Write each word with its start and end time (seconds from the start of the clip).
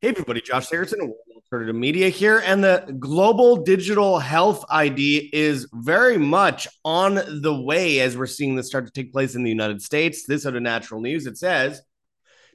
Hey, 0.00 0.10
everybody, 0.10 0.40
Josh 0.40 0.68
Sigurdson, 0.68 1.00
World 1.00 1.16
Alternative 1.34 1.74
Media 1.74 2.08
here. 2.08 2.40
And 2.46 2.62
the 2.62 2.96
global 3.00 3.56
digital 3.56 4.20
health 4.20 4.64
ID 4.70 5.28
is 5.32 5.66
very 5.72 6.16
much 6.16 6.68
on 6.84 7.16
the 7.42 7.60
way 7.60 7.98
as 7.98 8.16
we're 8.16 8.26
seeing 8.26 8.54
this 8.54 8.68
start 8.68 8.86
to 8.86 8.92
take 8.92 9.12
place 9.12 9.34
in 9.34 9.42
the 9.42 9.50
United 9.50 9.82
States. 9.82 10.24
This 10.24 10.46
out 10.46 10.54
of 10.54 10.62
natural 10.62 11.00
news, 11.00 11.26
it 11.26 11.36
says 11.36 11.82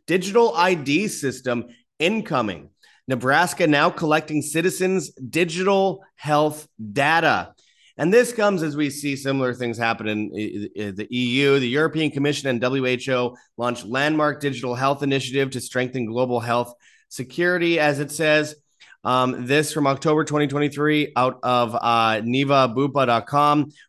digital 0.07 0.55
ID 0.55 1.09
system 1.09 1.65
incoming. 1.99 2.69
Nebraska 3.09 3.67
now 3.67 3.89
collecting 3.89 4.41
citizens' 4.41 5.11
digital 5.11 6.01
health 6.15 6.65
data. 6.93 7.53
And 7.97 8.13
this 8.13 8.31
comes 8.31 8.63
as 8.63 8.77
we 8.77 8.89
see 8.89 9.17
similar 9.17 9.53
things 9.53 9.77
happen 9.77 10.07
in 10.07 10.29
the 10.29 11.07
EU. 11.09 11.59
The 11.59 11.67
European 11.67 12.09
Commission 12.09 12.47
and 12.47 12.63
WHO 12.63 13.35
launched 13.57 13.85
landmark 13.85 14.39
digital 14.39 14.75
health 14.75 15.03
initiative 15.03 15.49
to 15.51 15.59
strengthen 15.59 16.05
global 16.05 16.39
health 16.39 16.73
security, 17.13 17.79
as 17.79 17.99
it 17.99 18.11
says. 18.11 18.55
Um, 19.05 19.45
this 19.47 19.73
from 19.73 19.85
October 19.85 20.23
2023 20.23 21.11
out 21.15 21.39
of 21.43 21.75
uh, 21.79 22.21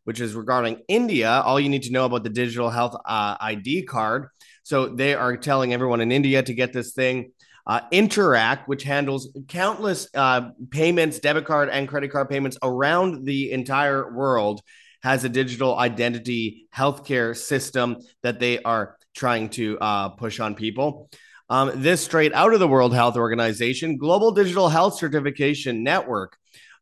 which 0.05 0.21
is 0.21 0.35
regarding 0.35 0.83
India. 0.89 1.31
All 1.31 1.61
you 1.61 1.69
need 1.69 1.85
to 1.85 1.93
know 1.93 2.05
about 2.05 2.25
the 2.25 2.31
digital 2.31 2.69
health 2.69 2.97
uh, 3.05 3.37
ID 3.41 3.85
card. 3.85 4.29
So 4.65 4.89
they 4.89 5.15
are 5.15 5.37
telling 5.37 5.73
everyone 5.73 6.01
in 6.01 6.11
India 6.11 6.43
to 6.43 6.53
get 6.53 6.73
this 6.73 6.93
thing. 6.93 7.31
Uh, 7.67 7.81
Interac, 7.93 8.67
which 8.67 8.83
handles 8.83 9.31
countless 9.49 10.09
uh, 10.15 10.51
payments, 10.71 11.19
debit 11.21 11.47
card 11.47 11.71
and 11.71 11.89
credit 11.89 12.11
card 12.11 12.29
payments 12.29 12.59
around 12.63 13.25
the 13.25 13.53
entire 13.53 14.13
world, 14.13 14.61
has 15.03 15.25
a 15.25 15.29
digital 15.29 15.79
identity 15.79 16.67
healthcare 16.75 17.37
system 17.37 17.99
that 18.23 18.41
they 18.41 18.61
are 18.63 18.97
trying 19.15 19.49
to 19.51 19.79
uh, 19.79 20.09
push 20.11 20.41
on 20.41 20.55
people. 20.55 21.09
Um, 21.51 21.73
this 21.75 22.03
straight 22.03 22.33
out 22.33 22.55
of 22.55 22.61
the 22.61 22.69
World 22.69 22.95
Health 22.95 23.17
Organization, 23.17 23.99
Global 23.99 24.33
Digital 24.33 24.69
Health 24.69 24.99
Certification 24.99 25.83
Network. 25.83 26.39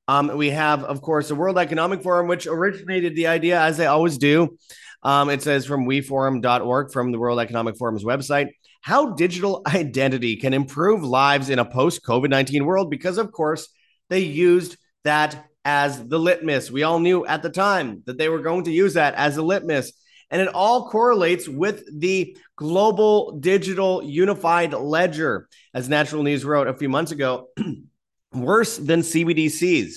Um, 0.06 0.36
we 0.36 0.50
have, 0.50 0.84
of 0.84 1.00
course, 1.02 1.28
the 1.28 1.34
World 1.34 1.58
Economic 1.58 2.02
Forum, 2.02 2.28
which 2.28 2.46
originated 2.46 3.16
the 3.16 3.26
idea, 3.26 3.60
as 3.60 3.76
they 3.76 3.86
always 3.86 4.18
do. 4.18 4.56
Um, 5.02 5.30
it 5.30 5.42
says 5.42 5.66
from 5.66 5.86
weforum.org 5.86 6.92
from 6.92 7.10
the 7.10 7.18
World 7.18 7.40
Economic 7.40 7.76
Forum's 7.76 8.04
website 8.04 8.50
how 8.82 9.10
digital 9.10 9.62
identity 9.66 10.36
can 10.36 10.52
improve 10.52 11.02
lives 11.02 11.50
in 11.50 11.58
a 11.58 11.64
post 11.64 12.04
COVID 12.04 12.30
19 12.30 12.64
world, 12.64 12.90
because, 12.90 13.18
of 13.18 13.32
course, 13.32 13.68
they 14.10 14.20
used 14.20 14.76
that 15.04 15.46
as 15.64 16.06
the 16.06 16.18
litmus. 16.18 16.70
We 16.70 16.82
all 16.82 16.98
knew 16.98 17.24
at 17.24 17.42
the 17.42 17.50
time 17.50 18.02
that 18.06 18.18
they 18.18 18.28
were 18.28 18.40
going 18.40 18.64
to 18.64 18.72
use 18.72 18.94
that 18.94 19.14
as 19.14 19.36
a 19.36 19.42
litmus. 19.42 19.92
And 20.32 20.40
it 20.40 20.48
all 20.48 20.88
correlates 20.88 21.46
with 21.46 21.84
the 22.00 22.36
global 22.56 23.38
digital 23.38 24.02
unified 24.02 24.72
ledger, 24.72 25.48
as 25.72 25.88
Natural 25.88 26.24
News 26.24 26.44
wrote 26.44 26.66
a 26.66 26.74
few 26.74 26.88
months 26.88 27.12
ago. 27.12 27.50
worse 28.32 28.76
than 28.76 29.00
CBDCs. 29.00 29.94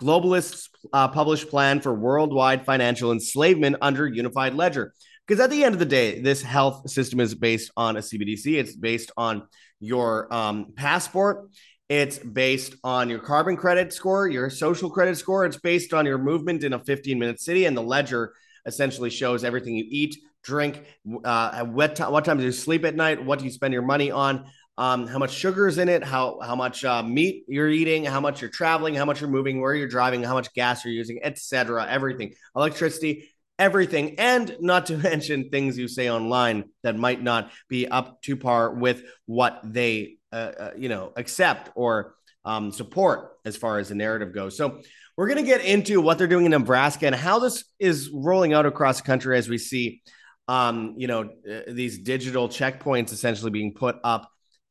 Globalists 0.00 0.68
uh, 0.92 1.08
published 1.08 1.48
plan 1.48 1.80
for 1.80 1.92
worldwide 1.92 2.64
financial 2.64 3.12
enslavement 3.12 3.76
under 3.80 4.06
unified 4.06 4.54
ledger. 4.54 4.94
Because 5.26 5.40
at 5.40 5.50
the 5.50 5.64
end 5.64 5.74
of 5.74 5.78
the 5.78 5.86
day, 5.86 6.20
this 6.20 6.40
health 6.40 6.88
system 6.88 7.20
is 7.20 7.34
based 7.34 7.70
on 7.76 7.96
a 7.96 8.00
CBDC. 8.00 8.54
It's 8.58 8.74
based 8.74 9.10
on 9.16 9.42
your 9.80 10.32
um, 10.32 10.72
passport. 10.74 11.50
It's 11.88 12.18
based 12.18 12.76
on 12.84 13.10
your 13.10 13.18
carbon 13.18 13.56
credit 13.56 13.92
score, 13.92 14.28
your 14.28 14.50
social 14.50 14.88
credit 14.88 15.16
score. 15.16 15.44
It's 15.44 15.58
based 15.58 15.92
on 15.92 16.06
your 16.06 16.18
movement 16.18 16.64
in 16.64 16.72
a 16.72 16.78
15 16.78 17.18
minute 17.18 17.40
city. 17.40 17.64
And 17.64 17.76
the 17.76 17.82
ledger 17.82 18.34
essentially 18.68 19.10
shows 19.10 19.42
everything 19.42 19.74
you 19.74 19.86
eat, 19.88 20.16
drink, 20.44 20.84
uh, 21.24 21.64
what, 21.64 21.96
t- 21.96 22.04
what 22.04 22.24
time 22.24 22.38
do 22.38 22.44
you 22.44 22.52
sleep 22.52 22.84
at 22.84 22.94
night, 22.94 23.24
what 23.24 23.40
do 23.40 23.44
you 23.44 23.50
spend 23.50 23.72
your 23.72 23.82
money 23.82 24.10
on, 24.12 24.44
um, 24.78 25.08
how 25.08 25.18
much 25.18 25.32
sugar 25.32 25.66
is 25.66 25.76
in 25.78 25.88
it, 25.88 26.04
how 26.04 26.38
how 26.40 26.54
much 26.54 26.84
uh, 26.84 27.02
meat 27.02 27.44
you're 27.48 27.68
eating, 27.68 28.04
how 28.04 28.20
much 28.20 28.40
you're 28.40 28.48
traveling, 28.48 28.94
how 28.94 29.04
much 29.04 29.20
you're 29.20 29.28
moving, 29.28 29.60
where 29.60 29.74
you're 29.74 29.88
driving, 29.88 30.22
how 30.22 30.34
much 30.34 30.54
gas 30.54 30.84
you're 30.84 30.94
using, 30.94 31.18
etc. 31.24 31.84
Everything, 31.90 32.32
electricity, 32.54 33.28
everything, 33.58 34.14
and 34.20 34.56
not 34.60 34.86
to 34.86 34.96
mention 35.10 35.50
things 35.50 35.76
you 35.76 35.88
say 35.88 36.08
online 36.08 36.64
that 36.84 36.94
might 36.96 37.20
not 37.20 37.50
be 37.68 37.88
up 37.88 38.22
to 38.22 38.36
par 38.36 38.72
with 38.72 39.02
what 39.26 39.60
they 39.64 40.18
uh, 40.32 40.52
uh, 40.60 40.70
you 40.76 40.88
know 40.88 41.12
accept 41.16 41.70
or 41.74 42.14
um, 42.48 42.72
support 42.72 43.32
as 43.44 43.56
far 43.56 43.78
as 43.78 43.90
the 43.90 43.94
narrative 43.94 44.34
goes. 44.34 44.56
So 44.56 44.80
we're 45.16 45.28
going 45.28 45.44
to 45.44 45.48
get 45.48 45.64
into 45.64 46.00
what 46.00 46.16
they're 46.16 46.26
doing 46.26 46.46
in 46.46 46.52
Nebraska 46.52 47.06
and 47.06 47.14
how 47.14 47.38
this 47.38 47.64
is 47.78 48.10
rolling 48.10 48.54
out 48.54 48.64
across 48.64 49.00
the 49.00 49.06
country 49.06 49.36
as 49.36 49.50
we 49.50 49.58
see, 49.58 50.00
um, 50.48 50.94
you 50.96 51.08
know, 51.08 51.30
uh, 51.48 51.60
these 51.68 51.98
digital 51.98 52.48
checkpoints 52.48 53.12
essentially 53.12 53.50
being 53.50 53.74
put 53.74 53.96
up 54.02 54.30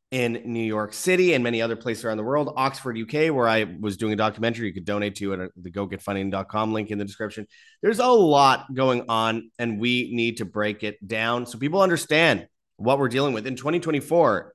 in 0.10 0.42
New 0.46 0.64
York 0.64 0.94
City 0.94 1.34
and 1.34 1.44
many 1.44 1.62
other 1.62 1.76
places 1.76 2.04
around 2.04 2.18
the 2.18 2.24
world. 2.24 2.52
Oxford, 2.56 2.98
UK, 2.98 3.32
where 3.32 3.48
I 3.48 3.66
was 3.80 3.96
doing 3.98 4.14
a 4.14 4.16
documentary, 4.16 4.68
you 4.68 4.74
could 4.74 4.86
donate 4.86 5.16
to 5.18 5.34
at 5.34 5.52
the 5.56 5.70
gogetfunding.com 5.70 6.74
link 6.74 6.90
in 6.90 6.98
the 6.98 7.06
description. 7.06 7.46
There's 7.84 8.00
a 8.00 8.08
lot 8.08 8.74
going 8.74 9.04
on, 9.10 9.52
and 9.60 9.80
we 9.80 10.16
need 10.16 10.38
to 10.38 10.46
break 10.46 10.84
it 10.84 11.06
down 11.06 11.46
so 11.46 11.60
people 11.60 11.82
understand 11.82 12.48
what 12.78 12.98
we're 12.98 13.10
dealing 13.10 13.34
with. 13.34 13.46
In 13.46 13.56
2024, 13.56 14.54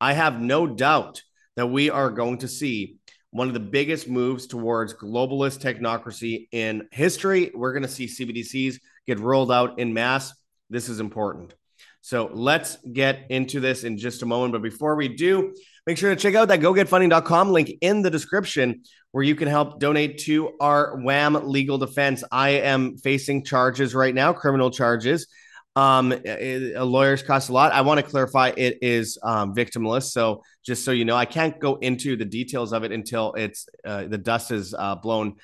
I 0.00 0.12
have 0.14 0.40
no 0.40 0.66
doubt 0.66 1.20
that 1.56 1.66
we 1.66 1.90
are 1.90 2.10
going 2.10 2.38
to 2.38 2.48
see 2.48 2.98
one 3.30 3.48
of 3.48 3.54
the 3.54 3.60
biggest 3.60 4.08
moves 4.08 4.46
towards 4.46 4.94
globalist 4.94 5.60
technocracy 5.60 6.48
in 6.52 6.86
history. 6.92 7.50
We're 7.54 7.72
going 7.72 7.82
to 7.82 7.88
see 7.88 8.06
CBDCs 8.06 8.78
get 9.06 9.18
rolled 9.18 9.50
out 9.50 9.78
in 9.78 9.94
mass. 9.94 10.34
This 10.70 10.88
is 10.88 11.00
important. 11.00 11.54
So 12.02 12.30
let's 12.32 12.76
get 12.92 13.26
into 13.30 13.60
this 13.60 13.84
in 13.84 13.96
just 13.96 14.22
a 14.22 14.26
moment. 14.26 14.52
But 14.52 14.62
before 14.62 14.96
we 14.96 15.08
do, 15.08 15.54
make 15.86 15.96
sure 15.96 16.10
to 16.10 16.20
check 16.20 16.34
out 16.34 16.48
that 16.48 16.60
gogetfunding.com 16.60 17.52
link 17.52 17.72
in 17.80 18.02
the 18.02 18.10
description 18.10 18.82
where 19.12 19.22
you 19.22 19.36
can 19.36 19.48
help 19.48 19.78
donate 19.78 20.18
to 20.18 20.50
our 20.60 20.96
WAM 20.96 21.34
legal 21.48 21.78
defense. 21.78 22.24
I 22.32 22.50
am 22.50 22.96
facing 22.96 23.44
charges 23.44 23.94
right 23.94 24.14
now, 24.14 24.32
criminal 24.32 24.70
charges. 24.70 25.26
Um, 25.74 26.12
it, 26.12 26.78
lawyers 26.82 27.22
cost 27.22 27.48
a 27.48 27.52
lot. 27.52 27.72
I 27.72 27.80
want 27.80 27.98
to 27.98 28.06
clarify 28.06 28.52
it 28.56 28.78
is 28.82 29.18
um, 29.22 29.54
victimless. 29.54 30.10
So 30.10 30.42
just 30.62 30.84
so 30.84 30.90
you 30.90 31.06
know, 31.06 31.16
I 31.16 31.24
can't 31.24 31.58
go 31.58 31.76
into 31.76 32.16
the 32.16 32.26
details 32.26 32.72
of 32.72 32.84
it 32.84 32.92
until 32.92 33.32
it's 33.32 33.66
uh, 33.84 34.04
the 34.04 34.18
dust 34.18 34.50
is 34.50 34.74
uh, 34.74 34.96
blown 34.96 35.36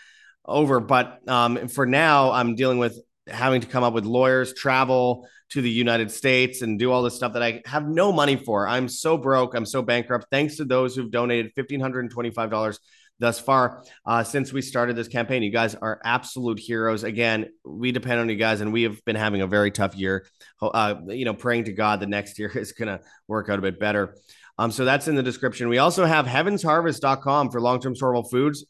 over. 0.45 0.81
But 0.81 1.27
um, 1.29 1.69
for 1.69 1.87
now, 1.87 2.31
I'm 2.33 2.57
dealing 2.57 2.79
with 2.79 3.01
having 3.27 3.63
to 3.63 3.67
come 3.67 3.85
up 3.85 3.95
with 3.95 4.05
lawyers, 4.05 4.53
travel 4.53 5.27
to 5.51 5.63
the 5.63 5.71
United 5.71 6.11
States, 6.11 6.61
and 6.61 6.79
do 6.79 6.93
all 6.93 7.03
this 7.03 7.15
stuff 7.15 7.33
that 7.33 7.43
I 7.43 7.63
have 7.65 7.89
no 7.89 8.13
money 8.13 8.37
for. 8.37 8.69
I'm 8.69 8.89
so 8.89 9.17
broke. 9.17 9.55
I'm 9.55 9.67
so 9.67 9.81
bankrupt. 9.81 10.27
Thanks 10.31 10.57
to 10.57 10.67
those 10.67 10.95
who've 10.95 11.11
donated 11.11 11.53
fifteen 11.55 11.81
hundred 11.81 12.01
and 12.01 12.11
twenty-five 12.11 12.51
dollars 12.51 12.79
thus 13.19 13.39
far 13.39 13.83
uh, 14.07 14.23
since 14.23 14.53
we 14.53 14.63
started 14.63 14.97
this 14.97 15.09
campaign. 15.09 15.43
You 15.43 15.51
guys 15.51 15.75
are 15.75 16.01
absolute 16.05 16.59
heroes. 16.59 17.05
Again, 17.05 17.51
we 17.65 17.93
depend 17.93 18.21
on 18.21 18.29
you 18.29 18.37
guys, 18.37 18.61
and 18.61 18.73
we 18.73 18.83
have 18.83 19.05
been 19.05 19.17
having 19.17 19.41
a 19.43 19.47
very 19.47 19.71
tough 19.71 19.97
year. 19.97 20.27
Uh, 20.61 20.97
you 21.07 21.25
know, 21.25 21.35
praying 21.35 21.65
to 21.65 21.73
God 21.73 22.01
the 22.01 22.07
next 22.07 22.39
year 22.39 22.51
is 22.55 22.73
going 22.73 22.89
to 22.89 23.01
work 23.27 23.49
out 23.49 23.59
a 23.59 23.63
bit 23.63 23.79
better. 23.79 24.17
Um, 24.59 24.73
so 24.73 24.85
that's 24.85 25.07
in 25.09 25.15
the 25.15 25.23
description. 25.23 25.69
We 25.69 25.79
also 25.79 26.05
have 26.05 26.27
heavensharvest.com 26.27 27.51
for 27.51 27.61
long 27.61 27.81
term 27.81 27.95
storable 27.95 28.29
foods 28.29 28.65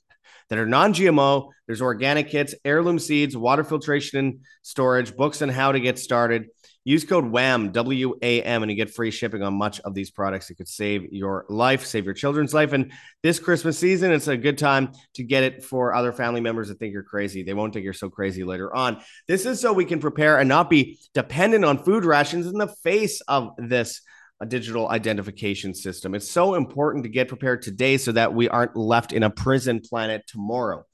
that 0.49 0.59
are 0.59 0.67
non 0.67 0.93
GMO. 0.93 1.51
There's 1.67 1.83
organic 1.83 2.29
kits, 2.29 2.55
heirloom 2.65 2.99
seeds, 2.99 3.37
water 3.37 3.65
filtration 3.65 4.19
and 4.19 4.41
storage, 4.63 5.17
books 5.17 5.43
on 5.43 5.49
how 5.49 5.73
to 5.73 5.81
get 5.81 5.99
started. 5.99 6.49
Use 6.89 7.05
code 7.05 7.27
WAM, 7.27 7.71
W 7.73 8.15
A 8.23 8.43
M, 8.43 8.63
and 8.63 8.71
you 8.71 8.75
get 8.75 8.89
free 8.89 9.11
shipping 9.11 9.43
on 9.43 9.53
much 9.53 9.79
of 9.81 9.93
these 9.93 10.11
products. 10.11 10.49
It 10.49 10.55
could 10.55 10.69
save 10.69 11.13
your 11.13 11.45
life, 11.51 11.85
save 11.85 12.07
your 12.07 12.15
children's 12.15 12.55
life. 12.55 12.73
And 12.73 12.93
this 13.23 13.39
Christmas 13.39 13.79
season, 13.79 14.11
it's 14.11 14.27
a 14.27 14.39
good 14.39 14.57
time 14.57 14.93
to 15.17 15.23
get 15.23 15.43
it 15.43 15.63
for 15.63 15.95
other 15.95 16.13
family 16.13 16.41
members 16.41 16.69
that 16.69 16.79
think 16.79 16.95
you're 16.95 17.03
crazy. 17.03 17.43
They 17.43 17.53
won't 17.53 17.75
think 17.75 17.85
you're 17.85 17.93
so 17.93 18.09
crazy 18.09 18.43
later 18.43 18.75
on. 18.75 19.03
This 19.27 19.45
is 19.45 19.61
so 19.61 19.75
we 19.75 19.85
can 19.85 20.01
prepare 20.01 20.39
and 20.39 20.49
not 20.49 20.71
be 20.71 20.99
dependent 21.13 21.63
on 21.63 21.85
food 21.85 22.07
rations 22.07 22.47
in 22.47 22.55
the 22.55 22.75
face 22.83 23.21
of 23.29 23.51
this 23.59 24.01
a 24.41 24.47
digital 24.47 24.89
identification 24.89 25.75
system. 25.75 26.15
It's 26.15 26.31
so 26.31 26.55
important 26.55 27.05
to 27.05 27.11
get 27.11 27.29
prepared 27.29 27.61
today 27.61 27.99
so 27.99 28.13
that 28.13 28.33
we 28.33 28.49
aren't 28.49 28.77
left 28.77 29.13
in 29.13 29.25
a 29.25 29.31
prison 29.31 29.81
planet 29.81 30.23
tomorrow, 30.27 30.87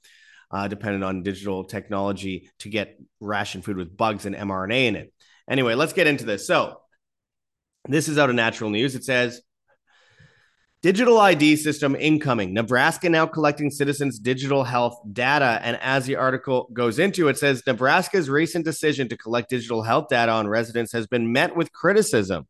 uh, 0.51 0.67
dependent 0.67 1.05
on 1.05 1.23
digital 1.23 1.63
technology 1.63 2.49
to 2.59 2.69
get 2.69 2.99
ration 3.21 3.61
food 3.61 3.77
with 3.77 3.95
bugs 3.95 4.25
and 4.25 4.35
mRNA 4.35 4.87
in 4.87 4.95
it. 4.97 5.13
Anyway, 5.49 5.75
let's 5.75 5.93
get 5.93 6.07
into 6.07 6.25
this. 6.25 6.47
So, 6.47 6.79
this 7.87 8.07
is 8.07 8.17
out 8.17 8.29
of 8.29 8.35
natural 8.35 8.69
news. 8.69 8.95
It 8.95 9.03
says 9.03 9.41
digital 10.81 11.19
ID 11.19 11.55
system 11.55 11.95
incoming. 11.95 12.53
Nebraska 12.53 13.09
now 13.09 13.25
collecting 13.25 13.71
citizens' 13.71 14.19
digital 14.19 14.63
health 14.63 14.99
data. 15.11 15.59
And 15.63 15.79
as 15.81 16.05
the 16.05 16.15
article 16.15 16.69
goes 16.73 16.99
into, 16.99 17.27
it 17.27 17.37
says 17.37 17.63
Nebraska's 17.65 18.29
recent 18.29 18.65
decision 18.65 19.09
to 19.09 19.17
collect 19.17 19.49
digital 19.49 19.81
health 19.81 20.09
data 20.09 20.31
on 20.31 20.47
residents 20.47 20.91
has 20.93 21.07
been 21.07 21.31
met 21.31 21.55
with 21.55 21.71
criticism 21.71 22.47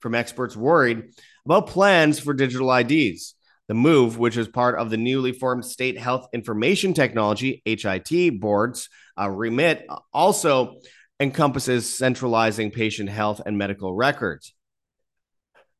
from 0.00 0.14
experts 0.14 0.56
worried 0.56 1.14
about 1.44 1.68
plans 1.68 2.18
for 2.18 2.34
digital 2.34 2.70
IDs. 2.70 3.34
The 3.68 3.74
move, 3.74 4.18
which 4.18 4.36
is 4.36 4.48
part 4.48 4.78
of 4.78 4.90
the 4.90 4.96
newly 4.96 5.32
formed 5.32 5.64
State 5.64 5.96
Health 5.96 6.26
Information 6.32 6.92
Technology 6.92 7.62
HIT 7.64 8.40
boards 8.40 8.88
uh, 9.18 9.30
remit, 9.30 9.86
also 10.12 10.80
encompasses 11.20 11.96
centralizing 11.96 12.70
patient 12.70 13.10
health 13.10 13.40
and 13.44 13.58
medical 13.58 13.94
records. 13.94 14.54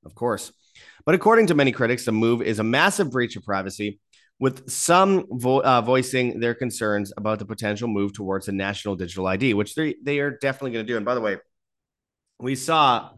Of 0.04 0.14
course. 0.14 0.52
But 1.04 1.14
according 1.14 1.46
to 1.48 1.54
many 1.54 1.72
critics, 1.72 2.04
the 2.04 2.12
move 2.12 2.42
is 2.42 2.58
a 2.58 2.64
massive 2.64 3.10
breach 3.10 3.37
of 3.37 3.42
privacy, 3.42 4.00
with 4.38 4.70
some 4.70 5.26
vo- 5.31 5.62
uh, 5.62 5.82
voicing 5.82 6.40
their 6.40 6.54
concerns 6.54 7.12
about 7.16 7.38
the 7.38 7.44
potential 7.44 7.88
move 7.88 8.12
towards 8.12 8.48
a 8.48 8.52
national 8.52 8.96
digital 8.96 9.26
ID, 9.26 9.54
which 9.54 9.75
they, 9.75 9.94
they 10.02 10.19
are 10.19 10.31
definitely 10.31 10.72
going 10.72 10.87
to 10.87 10.92
do. 10.92 10.96
And 10.96 11.04
by 11.04 11.14
the 11.14 11.20
way, 11.20 11.37
we 12.38 12.54
saw 12.54 13.10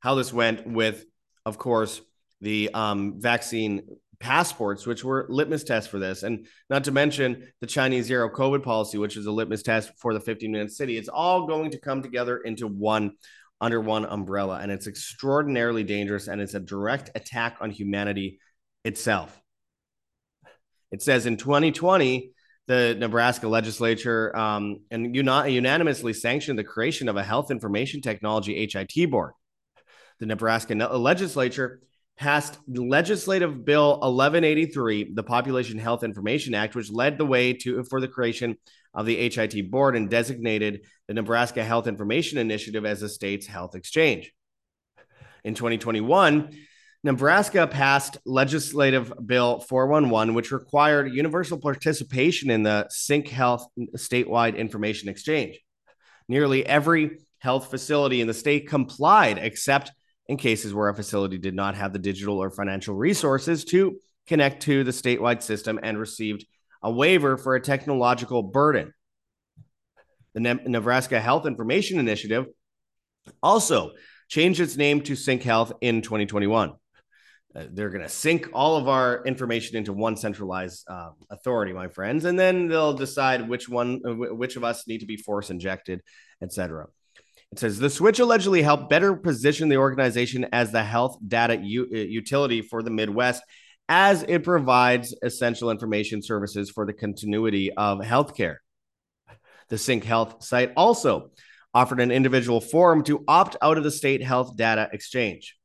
how 0.00 0.14
this 0.14 0.32
went 0.32 0.66
with, 0.66 1.04
of 1.46 1.56
course, 1.56 2.00
the 2.42 2.70
um, 2.74 3.18
vaccine 3.18 3.82
passports, 4.18 4.86
which 4.86 5.04
were 5.04 5.26
litmus 5.28 5.64
tests 5.64 5.90
for 5.90 5.98
this. 5.98 6.22
And 6.22 6.46
not 6.70 6.84
to 6.84 6.92
mention 6.92 7.48
the 7.60 7.66
Chinese 7.66 8.06
zero 8.06 8.28
COVID 8.28 8.62
policy, 8.62 8.98
which 8.98 9.16
is 9.16 9.26
a 9.26 9.32
litmus 9.32 9.62
test 9.62 9.92
for 9.98 10.14
the 10.14 10.20
15 10.20 10.50
minute 10.50 10.72
city. 10.72 10.96
It's 10.96 11.08
all 11.08 11.46
going 11.46 11.70
to 11.72 11.78
come 11.78 12.02
together 12.02 12.38
into 12.38 12.66
one 12.66 13.12
under 13.60 13.80
one 13.80 14.04
umbrella. 14.04 14.58
And 14.60 14.70
it's 14.70 14.86
extraordinarily 14.86 15.82
dangerous. 15.82 16.28
And 16.28 16.40
it's 16.40 16.54
a 16.54 16.60
direct 16.60 17.10
attack 17.14 17.58
on 17.60 17.70
humanity 17.70 18.38
itself. 18.84 19.40
It 20.92 21.02
says 21.02 21.26
in 21.26 21.36
2020, 21.36 22.32
the 22.66 22.96
Nebraska 22.98 23.46
legislature 23.46 24.36
um, 24.36 24.80
and 24.90 25.14
uni- 25.14 25.52
unanimously 25.52 26.12
sanctioned 26.12 26.58
the 26.58 26.64
creation 26.64 27.08
of 27.08 27.16
a 27.16 27.22
health 27.22 27.50
information 27.50 28.00
technology 28.00 28.66
HIT 28.66 29.10
board. 29.10 29.32
The 30.18 30.26
Nebraska 30.26 30.74
legislature 30.74 31.80
passed 32.16 32.58
legislative 32.66 33.64
bill 33.64 33.90
1183 34.00 35.12
the 35.14 35.22
population 35.22 35.78
health 35.78 36.02
information 36.02 36.54
act 36.54 36.74
which 36.74 36.90
led 36.90 37.18
the 37.18 37.26
way 37.26 37.52
to 37.52 37.84
for 37.84 38.00
the 38.00 38.08
creation 38.08 38.56
of 38.94 39.04
the 39.04 39.28
HIT 39.28 39.70
board 39.70 39.94
and 39.94 40.08
designated 40.08 40.86
the 41.06 41.14
Nebraska 41.14 41.62
Health 41.62 41.86
Information 41.86 42.38
Initiative 42.38 42.86
as 42.86 43.00
the 43.00 43.10
state's 43.10 43.46
health 43.46 43.74
exchange. 43.74 44.32
In 45.44 45.54
2021, 45.54 46.56
Nebraska 47.04 47.66
passed 47.66 48.16
legislative 48.24 49.12
bill 49.24 49.60
411 49.60 50.34
which 50.34 50.50
required 50.50 51.12
universal 51.12 51.58
participation 51.58 52.50
in 52.50 52.62
the 52.62 52.88
CyncHealth 52.90 53.66
statewide 53.96 54.56
information 54.56 55.08
exchange. 55.08 55.60
Nearly 56.26 56.66
every 56.66 57.18
health 57.38 57.70
facility 57.70 58.20
in 58.22 58.26
the 58.26 58.34
state 58.34 58.66
complied 58.66 59.38
except 59.38 59.92
in 60.28 60.36
cases 60.36 60.74
where 60.74 60.88
a 60.88 60.94
facility 60.94 61.38
did 61.38 61.54
not 61.54 61.74
have 61.74 61.92
the 61.92 61.98
digital 61.98 62.42
or 62.42 62.50
financial 62.50 62.94
resources 62.94 63.64
to 63.64 63.96
connect 64.26 64.62
to 64.62 64.84
the 64.84 64.90
statewide 64.90 65.42
system 65.42 65.78
and 65.82 65.98
received 65.98 66.44
a 66.82 66.90
waiver 66.90 67.36
for 67.36 67.54
a 67.54 67.60
technological 67.60 68.42
burden. 68.42 68.92
The 70.34 70.40
ne- 70.40 70.64
Nebraska 70.66 71.20
Health 71.20 71.46
Information 71.46 71.98
Initiative 71.98 72.46
also 73.42 73.92
changed 74.28 74.60
its 74.60 74.76
name 74.76 75.00
to 75.02 75.12
CyncHealth 75.12 75.72
in 75.80 76.02
2021. 76.02 76.72
Uh, 77.54 77.64
they're 77.72 77.90
going 77.90 78.02
to 78.02 78.08
sync 78.08 78.48
all 78.52 78.76
of 78.76 78.86
our 78.88 79.24
information 79.24 79.76
into 79.76 79.92
one 79.92 80.16
centralized 80.16 80.84
uh, 80.88 81.10
authority, 81.30 81.72
my 81.72 81.88
friends, 81.88 82.24
and 82.26 82.38
then 82.38 82.68
they'll 82.68 82.92
decide 82.92 83.48
which 83.48 83.68
one, 83.68 84.02
uh, 84.06 84.12
which 84.12 84.56
of 84.56 84.64
us 84.64 84.86
need 84.86 84.98
to 84.98 85.06
be 85.06 85.16
force 85.16 85.48
injected, 85.48 86.02
etc. 86.42 86.86
It 87.52 87.60
says 87.60 87.78
the 87.78 87.90
switch 87.90 88.18
allegedly 88.18 88.62
helped 88.62 88.90
better 88.90 89.14
position 89.14 89.68
the 89.68 89.76
organization 89.76 90.46
as 90.52 90.72
the 90.72 90.82
health 90.82 91.16
data 91.26 91.56
u- 91.56 91.88
uh, 91.92 91.96
utility 91.96 92.60
for 92.60 92.82
the 92.82 92.90
Midwest 92.90 93.42
as 93.88 94.24
it 94.24 94.42
provides 94.42 95.14
essential 95.22 95.70
information 95.70 96.22
services 96.22 96.70
for 96.70 96.84
the 96.84 96.92
continuity 96.92 97.72
of 97.72 98.00
healthcare. 98.00 98.56
The 99.68 99.76
CyncHealth 99.76 100.42
site 100.42 100.72
also 100.76 101.30
offered 101.72 102.00
an 102.00 102.10
individual 102.10 102.60
form 102.60 103.04
to 103.04 103.24
opt 103.28 103.56
out 103.60 103.78
of 103.78 103.84
the 103.84 103.90
state 103.90 104.22
health 104.22 104.56
data 104.56 104.88
exchange. 104.92 105.56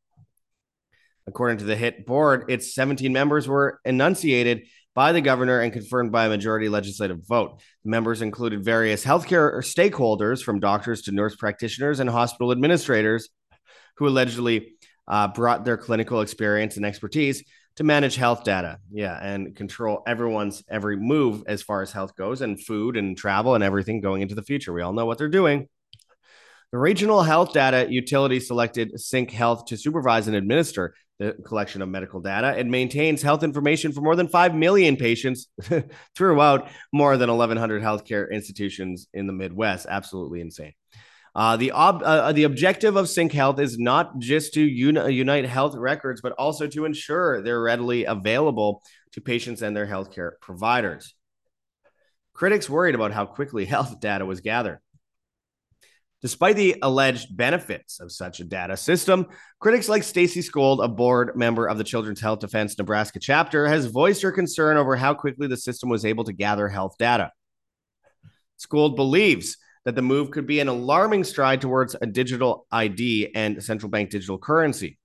According 1.28 1.60
to 1.60 1.66
the 1.66 1.76
HIT 1.76 2.06
board, 2.06 2.46
its 2.50 2.74
17 2.74 3.14
members 3.14 3.48
were 3.48 3.80
enunciated 3.86 4.68
by 4.94 5.12
the 5.12 5.22
governor 5.22 5.60
and 5.60 5.72
confirmed 5.72 6.12
by 6.12 6.26
a 6.26 6.30
majority 6.30 6.70
legislative 6.70 7.20
vote. 7.28 7.62
The 7.84 7.90
members 7.90 8.22
included 8.22 8.66
various 8.66 9.06
healthcare 9.06 9.54
stakeholders, 9.62 10.44
from 10.44 10.60
doctors 10.60 11.04
to 11.04 11.12
nurse 11.12 11.36
practitioners 11.36 12.00
and 12.00 12.10
hospital 12.10 12.52
administrators, 12.52 13.30
who 13.98 14.08
allegedly 14.08 14.76
uh, 15.08 15.28
brought 15.30 15.66
their 15.66 15.78
clinical 15.78 16.22
experience 16.22 16.78
and 16.78 16.86
expertise 16.86 17.44
to 17.78 17.84
manage 17.84 18.16
health 18.16 18.44
data. 18.44 18.80
Yeah, 18.92 19.18
and 19.22 19.56
control 19.56 20.04
everyone's 20.06 20.64
every 20.70 20.98
move 20.98 21.44
as 21.48 21.62
far 21.62 21.82
as 21.82 21.92
health 21.92 22.16
goes, 22.16 22.42
and 22.42 22.62
food 22.62 22.98
and 22.98 23.18
travel 23.18 23.56
and 23.56 23.64
everything 23.64 24.02
going 24.02 24.22
into 24.22 24.36
the 24.36 24.44
future. 24.44 24.74
We 24.74 24.82
all 24.82 24.94
know 24.94 25.06
what 25.06 25.18
they're 25.18 25.30
doing. 25.30 25.70
The 26.72 26.78
regional 26.78 27.22
health 27.22 27.52
data 27.52 27.88
utility 27.90 28.40
selected 28.40 28.94
CyncHealth 28.94 29.66
to 29.68 29.78
supervise 29.78 30.28
and 30.28 30.38
administer 30.38 30.96
the 31.20 31.34
collection 31.46 31.82
of 31.82 31.90
medical 31.90 32.22
data. 32.22 32.58
It 32.58 32.66
maintains 32.66 33.22
health 33.22 33.44
information 33.44 33.92
for 33.92 34.00
more 34.00 34.16
than 34.16 34.30
5 34.30 34.56
million 34.56 34.96
patients 34.96 35.50
throughout 36.16 36.70
more 36.94 37.18
than 37.18 37.30
1,100 37.30 37.84
healthcare 37.84 38.32
institutions 38.32 39.08
in 39.14 39.28
the 39.28 39.34
Midwest. 39.34 39.86
Absolutely 39.90 40.40
insane. 40.40 40.74
Uh, 41.36 41.58
the 41.58 41.74
ob- 41.74 42.04
uh, 42.04 42.32
the 42.32 42.44
objective 42.44 42.96
of 42.96 43.06
CyncHealth 43.06 43.60
is 43.60 43.78
not 43.78 44.20
just 44.20 44.54
to 44.54 44.62
uni- 44.62 45.14
unite 45.14 45.46
health 45.46 45.76
records, 45.76 46.22
but 46.22 46.32
also 46.34 46.68
to 46.68 46.86
ensure 46.86 47.42
they're 47.42 47.62
readily 47.62 48.06
available 48.06 48.82
to 49.12 49.22
patients 49.22 49.62
and 49.62 49.76
their 49.76 49.88
healthcare 49.88 50.32
providers. 50.42 51.16
Critics 52.34 52.70
worried 52.70 52.96
about 52.96 53.12
how 53.12 53.26
quickly 53.26 53.66
health 53.76 54.00
data 54.00 54.26
was 54.26 54.40
gathered. 54.40 54.80
Despite 56.22 56.56
the 56.56 56.76
alleged 56.84 57.36
benefits 57.36 58.00
of 58.00 58.12
such 58.12 58.40
a 58.40 58.44
data 58.44 58.78
system, 58.78 59.26
critics 59.60 59.90
like 59.90 60.04
Stacy 60.04 60.42
Skold, 60.42 60.84
a 60.84 60.88
board 60.88 61.36
member 61.36 61.68
of 61.68 61.80
the 61.80 61.84
Children's 61.84 62.22
Health 62.22 62.40
Defense 62.40 62.78
Nebraska 62.78 63.20
chapter, 63.20 63.68
has 63.68 63.88
voiced 63.88 64.22
her 64.22 64.32
concern 64.32 64.78
over 64.78 64.96
how 64.96 65.16
quickly 65.16 65.48
the 65.48 65.58
system 65.58 65.90
was 65.90 66.06
able 66.06 66.24
to 66.26 66.34
gather 66.34 66.68
health 66.68 66.96
data. 67.00 67.32
Skold 68.60 68.96
believes 68.96 69.58
that 69.86 69.96
the 69.96 70.04
move 70.04 70.30
could 70.30 70.46
be 70.46 70.60
an 70.60 70.68
alarming 70.68 71.24
stride 71.24 71.60
towards 71.60 71.96
a 72.00 72.06
digital 72.06 72.68
ID 72.72 73.32
and 73.34 73.64
central 73.64 73.90
bank 73.90 74.12
digital 74.12 74.38
currency. 74.38 75.00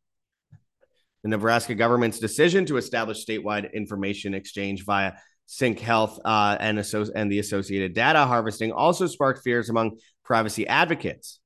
The 1.23 1.31
Nebraska 1.31 1.75
government's 1.75 2.19
decision 2.19 2.67
to 2.67 2.77
establish 2.77 3.25
statewide 3.25 3.73
information 3.73 4.35
exchange 4.35 4.85
via 4.85 5.15
CyncHealth 5.49 6.19
uh, 6.25 6.57
and, 6.59 6.79
and 7.15 7.33
the 7.33 7.39
associated 7.39 7.95
data 7.95 8.25
harvesting 8.25 8.73
also 8.73 9.07
sparked 9.07 9.43
fears 9.43 9.69
among 9.69 9.99
privacy 10.25 10.67
advocates. 10.67 11.41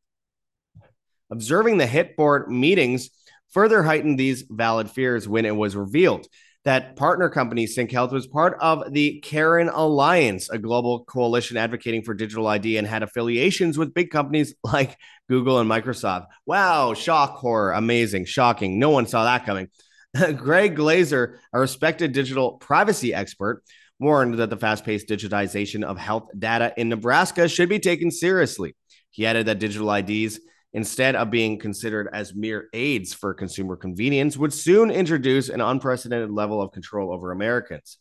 Observing 1.31 1.79
the 1.79 1.87
HIT 1.87 2.17
board 2.17 2.51
meetings 2.51 3.11
further 3.51 3.83
heightened 3.83 4.19
these 4.19 4.45
valid 4.49 4.91
fears 4.91 5.29
when 5.29 5.45
it 5.45 5.55
was 5.55 5.77
revealed 5.77 6.27
that 6.65 6.97
partner 6.97 7.31
company 7.31 7.67
CyncHealth 7.67 8.13
was 8.13 8.27
part 8.27 8.59
of 8.61 8.93
the 8.93 9.21
CARIN 9.21 9.71
Alliance, 9.71 10.51
a 10.51 10.59
global 10.59 11.05
coalition 11.05 11.57
advocating 11.57 12.03
for 12.03 12.13
digital 12.13 12.47
ID 12.47 12.77
and 12.77 12.87
had 12.87 13.03
affiliations 13.03 13.79
with 13.79 13.95
big 13.95 14.11
companies 14.11 14.55
like 14.65 14.97
Google 15.29 15.59
and 15.59 15.71
Microsoft. 15.71 16.27
Wow, 16.45 16.95
shock, 16.95 17.37
horror, 17.37 17.73
amazing, 17.73 18.27
shocking. 18.27 18.79
No 18.79 18.91
one 18.91 19.07
saw 19.07 19.25
that 19.25 19.47
coming. 19.47 19.69
Greg 20.37 20.77
Glaser, 20.77 21.41
a 21.53 21.61
respected 21.61 22.13
digital 22.13 22.53
privacy 22.53 23.15
expert, 23.15 23.63
warned 24.01 24.39
that 24.39 24.51
the 24.51 24.57
fast 24.57 24.85
paced 24.85 25.09
digitization 25.09 25.85
of 25.85 25.99
health 25.99 26.29
data 26.39 26.73
in 26.77 26.89
Nebraska 26.89 27.49
should 27.49 27.69
be 27.69 27.79
taken 27.79 28.11
seriously. 28.11 28.75
He 29.11 29.27
added 29.27 29.47
that 29.47 29.59
digital 29.59 29.93
IDs, 29.93 30.41
instead 30.73 31.17
of 31.17 31.31
being 31.31 31.59
considered 31.59 32.09
as 32.13 32.35
mere 32.35 32.69
aids 32.73 33.13
for 33.13 33.35
consumer 33.35 33.77
convenience, 33.77 34.37
would 34.37 34.55
soon 34.55 34.91
introduce 34.91 35.49
an 35.49 35.61
unprecedented 35.61 36.31
level 36.31 36.63
of 36.63 36.73
control 36.73 37.13
over 37.13 37.31
Americans. 37.31 37.99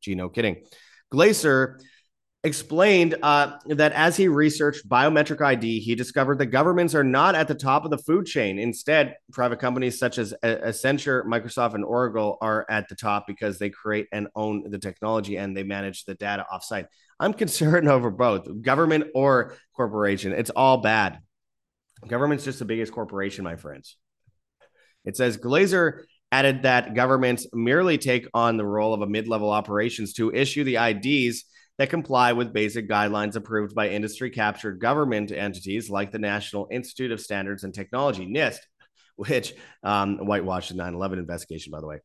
Gee, 0.00 0.14
no 0.14 0.28
kidding. 0.28 0.64
Glaser 1.10 1.80
explained 2.44 3.14
uh, 3.22 3.58
that 3.66 3.92
as 3.92 4.16
he 4.16 4.26
researched 4.26 4.88
biometric 4.88 5.40
ID, 5.40 5.78
he 5.78 5.94
discovered 5.94 6.38
that 6.38 6.46
governments 6.46 6.94
are 6.94 7.04
not 7.04 7.36
at 7.36 7.46
the 7.46 7.54
top 7.54 7.84
of 7.84 7.90
the 7.90 7.98
food 7.98 8.26
chain. 8.26 8.58
Instead, 8.58 9.16
private 9.32 9.60
companies 9.60 9.98
such 9.98 10.18
as 10.18 10.34
Accenture, 10.42 11.24
Microsoft, 11.24 11.74
and 11.74 11.84
Oracle 11.84 12.38
are 12.40 12.66
at 12.68 12.88
the 12.88 12.96
top 12.96 13.26
because 13.28 13.58
they 13.58 13.70
create 13.70 14.08
and 14.12 14.26
own 14.34 14.68
the 14.70 14.78
technology 14.78 15.36
and 15.36 15.56
they 15.56 15.62
manage 15.62 16.04
the 16.04 16.14
data 16.14 16.44
offsite. 16.52 16.86
I'm 17.20 17.32
concerned 17.42 17.88
over 17.88 18.10
both 18.10 18.62
government 18.62 19.06
or 19.14 19.54
corporation. 19.76 20.32
It's 20.32 20.50
all 20.50 20.78
bad. 20.78 21.20
Government's 22.08 22.44
just 22.44 22.58
the 22.58 22.64
biggest 22.64 22.92
corporation, 22.92 23.44
my 23.44 23.54
friends. 23.54 23.96
It 25.04 25.16
says 25.16 25.36
Glaser 25.36 26.06
added 26.32 26.62
that 26.62 26.94
governments 26.94 27.46
merely 27.52 27.98
take 27.98 28.26
on 28.34 28.56
the 28.56 28.64
role 28.64 28.94
of 28.94 29.02
a 29.02 29.06
mid 29.06 29.28
level 29.28 29.50
operations 29.50 30.14
to 30.14 30.32
issue 30.32 30.64
the 30.64 30.76
IDs 30.76 31.44
that 31.82 31.90
comply 31.90 32.32
with 32.32 32.52
basic 32.52 32.88
guidelines 32.88 33.34
approved 33.34 33.74
by 33.74 33.88
industry 33.88 34.30
captured 34.30 34.78
government 34.78 35.32
entities 35.32 35.90
like 35.90 36.12
the 36.12 36.18
National 36.18 36.68
Institute 36.70 37.10
of 37.10 37.20
Standards 37.20 37.64
and 37.64 37.74
Technology, 37.74 38.24
NIST, 38.24 38.60
which 39.16 39.52
um, 39.82 40.18
whitewashed 40.18 40.68
the 40.68 40.76
9 40.76 40.94
11 40.94 41.18
investigation, 41.18 41.72
by 41.72 41.80
the 41.80 41.88
way. 41.88 41.98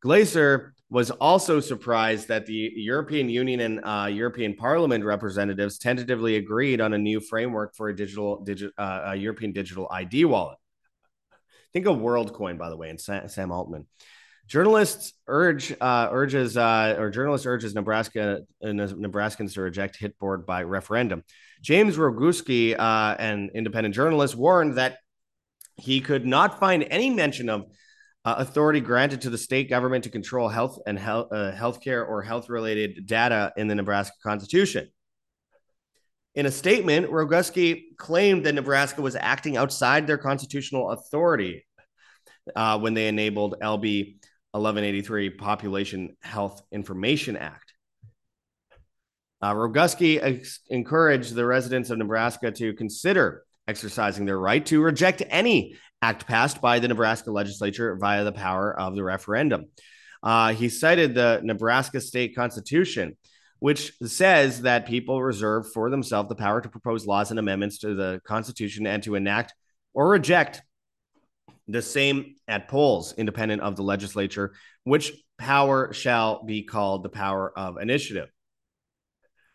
Glaser 0.00 0.72
was 0.88 1.10
also 1.10 1.58
surprised 1.58 2.28
that 2.28 2.46
the 2.46 2.74
European 2.76 3.28
Union 3.28 3.58
and 3.58 3.80
uh, 3.84 4.06
European 4.06 4.54
Parliament 4.54 5.04
representatives 5.04 5.78
tentatively 5.78 6.36
agreed 6.36 6.80
on 6.80 6.92
a 6.92 6.98
new 6.98 7.18
framework 7.18 7.74
for 7.74 7.88
a 7.88 7.96
digital, 7.96 8.44
digi- 8.46 8.70
uh, 8.78 9.00
a 9.06 9.16
European 9.16 9.50
digital 9.50 9.88
ID 9.90 10.26
wallet. 10.26 10.58
Think 11.72 11.86
of 11.86 11.96
WorldCoin, 11.96 12.56
by 12.56 12.68
the 12.68 12.76
way, 12.76 12.88
and 12.88 13.00
Sam 13.00 13.50
Altman. 13.50 13.88
Journalists 14.46 15.14
urge 15.26 15.74
uh, 15.80 16.08
urges 16.12 16.56
uh, 16.56 16.96
or 16.98 17.10
journalists 17.10 17.46
urges 17.46 17.74
Nebraska 17.74 18.40
uh, 18.62 18.66
Nebraskans 18.66 19.54
to 19.54 19.62
reject 19.62 19.96
hit 19.96 20.18
board 20.18 20.44
by 20.44 20.62
referendum. 20.62 21.22
James 21.62 21.96
Roguski, 21.96 22.78
uh, 22.78 23.16
an 23.18 23.50
independent 23.54 23.94
journalist, 23.94 24.36
warned 24.36 24.76
that 24.76 24.98
he 25.76 26.02
could 26.02 26.26
not 26.26 26.60
find 26.60 26.84
any 26.90 27.08
mention 27.08 27.48
of 27.48 27.62
uh, 28.26 28.34
authority 28.38 28.80
granted 28.80 29.22
to 29.22 29.30
the 29.30 29.38
state 29.38 29.70
government 29.70 30.04
to 30.04 30.10
control 30.10 30.48
health 30.48 30.78
and 30.86 30.98
health 30.98 31.28
uh, 31.32 31.52
healthcare 31.52 32.06
or 32.06 32.20
health 32.20 32.50
related 32.50 33.06
data 33.06 33.50
in 33.56 33.66
the 33.66 33.74
Nebraska 33.74 34.16
Constitution. 34.22 34.90
In 36.34 36.44
a 36.44 36.50
statement, 36.50 37.08
Roguski 37.08 37.96
claimed 37.96 38.44
that 38.44 38.54
Nebraska 38.54 39.00
was 39.00 39.16
acting 39.16 39.56
outside 39.56 40.06
their 40.06 40.18
constitutional 40.18 40.90
authority 40.90 41.64
when 42.54 42.92
they 42.92 43.08
enabled 43.08 43.54
LB 43.62 44.16
1183 44.54 45.30
Population 45.30 46.16
Health 46.22 46.62
Information 46.70 47.36
Act. 47.36 47.72
Uh, 49.42 49.52
Roguski 49.52 50.20
ex- 50.22 50.60
encouraged 50.70 51.34
the 51.34 51.44
residents 51.44 51.90
of 51.90 51.98
Nebraska 51.98 52.52
to 52.52 52.72
consider 52.74 53.42
exercising 53.66 54.26
their 54.26 54.38
right 54.38 54.64
to 54.66 54.80
reject 54.80 55.22
any 55.28 55.76
act 56.00 56.28
passed 56.28 56.60
by 56.60 56.78
the 56.78 56.86
Nebraska 56.86 57.32
legislature 57.32 57.96
via 58.00 58.22
the 58.22 58.30
power 58.30 58.78
of 58.78 58.94
the 58.94 59.02
referendum. 59.02 59.66
Uh, 60.22 60.52
he 60.54 60.68
cited 60.68 61.14
the 61.14 61.40
Nebraska 61.42 62.00
state 62.00 62.36
constitution, 62.36 63.16
which 63.58 63.92
says 64.04 64.62
that 64.62 64.86
people 64.86 65.20
reserve 65.20 65.66
for 65.72 65.90
themselves 65.90 66.28
the 66.28 66.36
power 66.36 66.60
to 66.60 66.68
propose 66.68 67.06
laws 67.06 67.30
and 67.30 67.40
amendments 67.40 67.78
to 67.78 67.94
the 67.94 68.20
constitution 68.24 68.86
and 68.86 69.02
to 69.02 69.16
enact 69.16 69.52
or 69.94 70.10
reject 70.10 70.62
the 71.68 71.82
same 71.82 72.34
at 72.46 72.68
polls, 72.68 73.14
independent 73.16 73.62
of 73.62 73.76
the 73.76 73.82
legislature, 73.82 74.54
which 74.84 75.12
power 75.38 75.92
shall 75.92 76.44
be 76.44 76.62
called 76.62 77.02
the 77.02 77.08
power 77.08 77.56
of 77.58 77.78
initiative. 77.78 78.28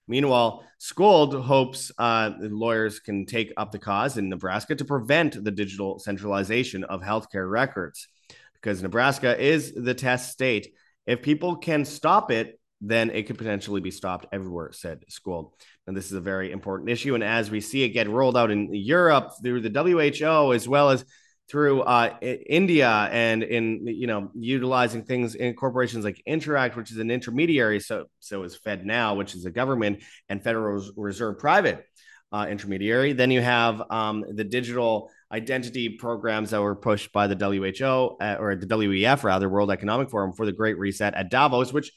Meanwhile, 0.08 0.66
Skold 0.80 1.40
hopes 1.40 1.92
uh, 2.00 2.32
lawyers 2.40 3.00
can 3.00 3.28
take 3.28 3.54
up 3.58 3.72
the 3.72 3.78
cause 3.78 4.18
in 4.18 4.28
Nebraska 4.28 4.76
to 4.76 4.86
prevent 4.86 5.44
the 5.44 5.52
digital 5.52 6.00
centralization 6.00 6.84
of 6.84 7.02
healthcare 7.02 7.50
records 7.50 8.08
because 8.56 8.82
Nebraska 8.82 9.40
is 9.40 9.74
the 9.74 9.94
test 9.94 10.32
state. 10.32 10.74
If 11.06 11.22
people 11.22 11.58
can 11.58 11.86
stop 11.86 12.32
it, 12.32 12.60
then 12.82 13.10
it 13.12 13.28
could 13.28 13.38
potentially 13.38 13.82
be 13.82 13.92
stopped 13.92 14.26
everywhere, 14.32 14.72
said 14.72 15.04
Skold. 15.10 15.52
And 15.86 15.96
this 15.96 16.06
is 16.06 16.14
a 16.14 16.22
very 16.22 16.52
important 16.52 16.90
issue. 16.90 17.14
And 17.14 17.24
as 17.24 17.52
we 17.52 17.62
see 17.62 17.84
it 17.84 17.90
get 17.90 18.10
rolled 18.10 18.38
out 18.38 18.52
in 18.52 18.74
Europe 18.74 19.34
through 19.44 19.62
the 19.62 19.70
WHO, 19.70 20.54
as 20.54 20.68
well 20.68 20.90
as 20.90 21.04
through 21.50 21.82
uh, 21.82 22.16
India 22.22 23.10
and 23.12 23.42
in 23.42 23.88
you 23.88 24.08
know 24.08 24.30
utilizing 24.36 25.04
things 25.04 25.36
in 25.36 25.54
corporations 25.56 26.06
like 26.06 26.22
Interac, 26.28 26.76
which 26.76 26.92
is 26.92 26.98
an 26.98 27.10
intermediary. 27.10 27.80
So 27.80 28.06
so 28.20 28.44
is 28.44 28.58
FedNow, 28.58 29.18
which 29.18 29.36
is 29.36 29.46
a 29.46 29.52
government 29.52 30.04
and 30.30 30.44
Federal 30.44 30.84
Reserve 30.96 31.40
private 31.40 31.86
uh, 32.32 32.48
intermediary. 32.50 33.14
Then 33.14 33.32
you 33.32 33.42
have 33.42 33.82
um, 33.90 34.26
the 34.30 34.44
digital 34.44 35.10
identity 35.32 35.90
programs 35.90 36.52
that 36.52 36.62
were 36.62 36.76
pushed 36.76 37.12
by 37.12 37.28
the 37.28 37.36
WHO 37.36 38.18
uh, 38.22 38.38
or 38.40 38.56
the 38.56 38.66
WEF 38.66 39.24
rather, 39.24 39.50
World 39.50 39.72
Economic 39.72 40.10
Forum 40.10 40.34
for 40.34 40.46
the 40.46 40.52
Great 40.52 40.78
Reset 40.78 41.14
at 41.14 41.30
Davos, 41.30 41.74
which 41.74 41.92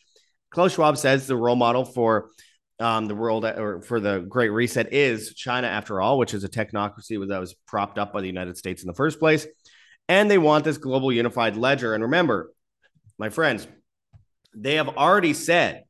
Klaus 0.50 0.74
Schwab 0.74 0.98
says 0.98 1.26
the 1.26 1.36
role 1.36 1.56
model 1.56 1.84
for 1.84 2.30
um, 2.82 3.06
the 3.06 3.14
world 3.14 3.44
or 3.44 3.80
for 3.80 4.00
the 4.00 4.20
Great 4.28 4.50
Reset 4.50 4.92
is 4.92 5.34
China, 5.34 5.68
after 5.68 6.00
all, 6.00 6.18
which 6.18 6.34
is 6.34 6.44
a 6.44 6.48
technocracy 6.48 7.26
that 7.28 7.38
was 7.38 7.54
propped 7.66 7.98
up 7.98 8.12
by 8.12 8.20
the 8.20 8.26
United 8.26 8.58
States 8.58 8.82
in 8.82 8.88
the 8.88 8.94
first 8.94 9.18
place. 9.18 9.46
And 10.08 10.30
they 10.30 10.38
want 10.38 10.64
this 10.64 10.78
global 10.78 11.12
unified 11.12 11.56
ledger. 11.56 11.94
And 11.94 12.02
remember, 12.02 12.52
my 13.18 13.30
friends, 13.30 13.68
they 14.54 14.74
have 14.74 14.88
already 14.88 15.32
said 15.32 15.84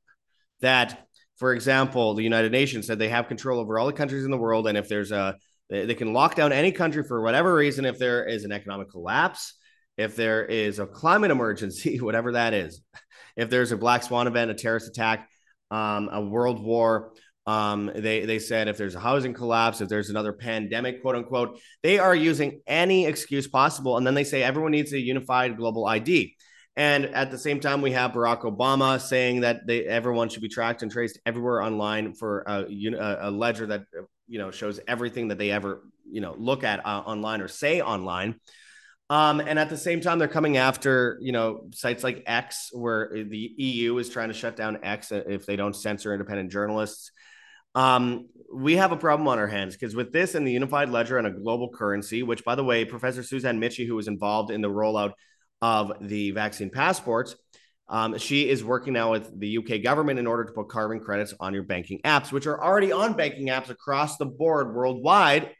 that, 0.60 1.08
for 1.36 1.54
example, 1.54 2.14
the 2.14 2.22
United 2.22 2.52
Nations 2.52 2.86
said 2.86 2.98
they 2.98 3.08
have 3.08 3.26
control 3.26 3.58
over 3.58 3.78
all 3.78 3.86
the 3.86 3.92
countries 3.92 4.24
in 4.24 4.30
the 4.30 4.36
world. 4.36 4.68
And 4.68 4.76
if 4.76 4.88
there's 4.88 5.12
a, 5.12 5.36
they 5.70 5.94
can 5.94 6.12
lock 6.12 6.34
down 6.34 6.52
any 6.52 6.72
country 6.72 7.02
for 7.02 7.22
whatever 7.22 7.54
reason, 7.54 7.86
if 7.86 7.98
there 7.98 8.26
is 8.26 8.44
an 8.44 8.52
economic 8.52 8.90
collapse, 8.90 9.54
if 9.96 10.14
there 10.14 10.44
is 10.44 10.78
a 10.78 10.86
climate 10.86 11.30
emergency, 11.30 12.00
whatever 12.02 12.32
that 12.32 12.52
is, 12.52 12.82
if 13.34 13.48
there's 13.48 13.72
a 13.72 13.78
black 13.78 14.02
swan 14.02 14.26
event, 14.26 14.50
a 14.50 14.54
terrorist 14.54 14.88
attack, 14.88 15.30
um, 15.72 16.10
a 16.12 16.20
world 16.20 16.62
war. 16.62 17.12
Um, 17.44 17.90
they 17.92 18.24
they 18.24 18.38
said 18.38 18.68
if 18.68 18.76
there's 18.76 18.94
a 18.94 19.00
housing 19.00 19.34
collapse, 19.34 19.80
if 19.80 19.88
there's 19.88 20.10
another 20.10 20.32
pandemic, 20.32 21.02
quote 21.02 21.16
unquote, 21.16 21.58
they 21.82 21.98
are 21.98 22.14
using 22.14 22.60
any 22.68 23.06
excuse 23.06 23.48
possible, 23.48 23.96
and 23.96 24.06
then 24.06 24.14
they 24.14 24.22
say 24.22 24.42
everyone 24.42 24.70
needs 24.70 24.92
a 24.92 25.00
unified 25.00 25.56
global 25.56 25.86
ID. 25.86 26.36
And 26.76 27.06
at 27.06 27.30
the 27.30 27.38
same 27.38 27.60
time, 27.60 27.82
we 27.82 27.92
have 27.92 28.12
Barack 28.12 28.42
Obama 28.42 29.00
saying 29.00 29.40
that 29.40 29.66
they, 29.66 29.84
everyone 29.84 30.28
should 30.28 30.40
be 30.40 30.48
tracked 30.48 30.82
and 30.82 30.90
traced 30.90 31.18
everywhere 31.26 31.60
online 31.60 32.14
for 32.14 32.44
a, 32.46 32.64
a 33.20 33.30
ledger 33.30 33.66
that 33.66 33.84
you 34.28 34.38
know 34.38 34.50
shows 34.50 34.78
everything 34.86 35.28
that 35.28 35.38
they 35.38 35.50
ever 35.50 35.82
you 36.10 36.20
know 36.20 36.34
look 36.38 36.64
at 36.64 36.86
uh, 36.86 37.02
online 37.04 37.40
or 37.40 37.48
say 37.48 37.80
online. 37.80 38.36
Um, 39.12 39.40
and 39.40 39.58
at 39.58 39.68
the 39.68 39.76
same 39.76 40.00
time, 40.00 40.18
they're 40.18 40.26
coming 40.26 40.56
after 40.56 41.18
you 41.20 41.32
know 41.32 41.68
sites 41.74 42.02
like 42.02 42.22
X, 42.24 42.70
where 42.72 43.10
the 43.12 43.52
EU 43.58 43.98
is 43.98 44.08
trying 44.08 44.28
to 44.28 44.34
shut 44.34 44.56
down 44.56 44.78
X 44.82 45.12
if 45.12 45.44
they 45.44 45.54
don't 45.54 45.76
censor 45.76 46.14
independent 46.14 46.50
journalists. 46.50 47.10
Um, 47.74 48.30
we 48.50 48.76
have 48.76 48.90
a 48.90 48.96
problem 48.96 49.28
on 49.28 49.38
our 49.38 49.46
hands 49.46 49.74
because 49.74 49.94
with 49.94 50.14
this 50.14 50.34
and 50.34 50.46
the 50.46 50.52
unified 50.52 50.88
ledger 50.88 51.18
and 51.18 51.26
a 51.26 51.30
global 51.30 51.68
currency, 51.68 52.22
which 52.22 52.42
by 52.42 52.54
the 52.54 52.64
way, 52.64 52.86
Professor 52.86 53.22
Suzanne 53.22 53.58
Michie, 53.58 53.86
who 53.86 53.96
was 53.96 54.08
involved 54.08 54.50
in 54.50 54.62
the 54.62 54.70
rollout 54.70 55.12
of 55.60 55.92
the 56.00 56.30
vaccine 56.30 56.70
passports, 56.70 57.36
um, 57.90 58.16
she 58.16 58.48
is 58.48 58.64
working 58.64 58.94
now 58.94 59.10
with 59.10 59.38
the 59.38 59.58
UK 59.58 59.82
government 59.82 60.20
in 60.20 60.26
order 60.26 60.46
to 60.46 60.52
put 60.52 60.70
carbon 60.70 61.00
credits 61.00 61.34
on 61.38 61.52
your 61.52 61.64
banking 61.64 62.00
apps, 62.06 62.32
which 62.32 62.46
are 62.46 62.64
already 62.64 62.92
on 62.92 63.12
banking 63.12 63.48
apps 63.48 63.68
across 63.68 64.16
the 64.16 64.24
board 64.24 64.74
worldwide. 64.74 65.50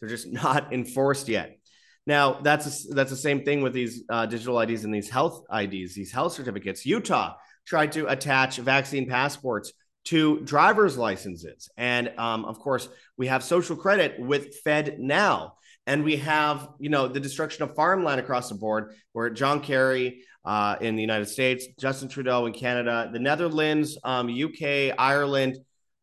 They're 0.00 0.08
just 0.08 0.28
not 0.32 0.72
enforced 0.72 1.28
yet. 1.28 1.58
Now 2.06 2.40
that's 2.42 2.84
a, 2.84 2.94
that's 2.94 3.10
the 3.10 3.16
same 3.16 3.44
thing 3.44 3.62
with 3.62 3.72
these 3.72 4.04
uh, 4.08 4.26
digital 4.26 4.60
IDs 4.60 4.84
and 4.84 4.94
these 4.94 5.08
health 5.08 5.44
IDs, 5.52 5.94
these 5.94 6.12
health 6.12 6.32
certificates. 6.32 6.84
Utah 6.84 7.34
tried 7.66 7.92
to 7.92 8.06
attach 8.06 8.56
vaccine 8.58 9.08
passports 9.08 9.72
to 10.04 10.40
driver's 10.40 10.98
licenses, 10.98 11.70
and 11.76 12.12
um, 12.18 12.44
of 12.44 12.58
course 12.58 12.88
we 13.16 13.28
have 13.28 13.44
social 13.44 13.76
credit 13.76 14.18
with 14.18 14.62
FedNow, 14.64 15.52
and 15.86 16.02
we 16.02 16.16
have 16.16 16.68
you 16.80 16.90
know 16.90 17.06
the 17.06 17.20
destruction 17.20 17.62
of 17.62 17.76
farmland 17.76 18.20
across 18.20 18.48
the 18.48 18.56
board, 18.56 18.94
where 19.12 19.30
John 19.30 19.60
Kerry 19.60 20.22
uh, 20.44 20.76
in 20.80 20.96
the 20.96 21.02
United 21.02 21.26
States, 21.26 21.66
Justin 21.78 22.08
Trudeau 22.08 22.46
in 22.46 22.52
Canada, 22.52 23.08
the 23.12 23.20
Netherlands, 23.20 23.96
um, 24.02 24.28
UK, 24.28 24.92
Ireland 24.98 25.58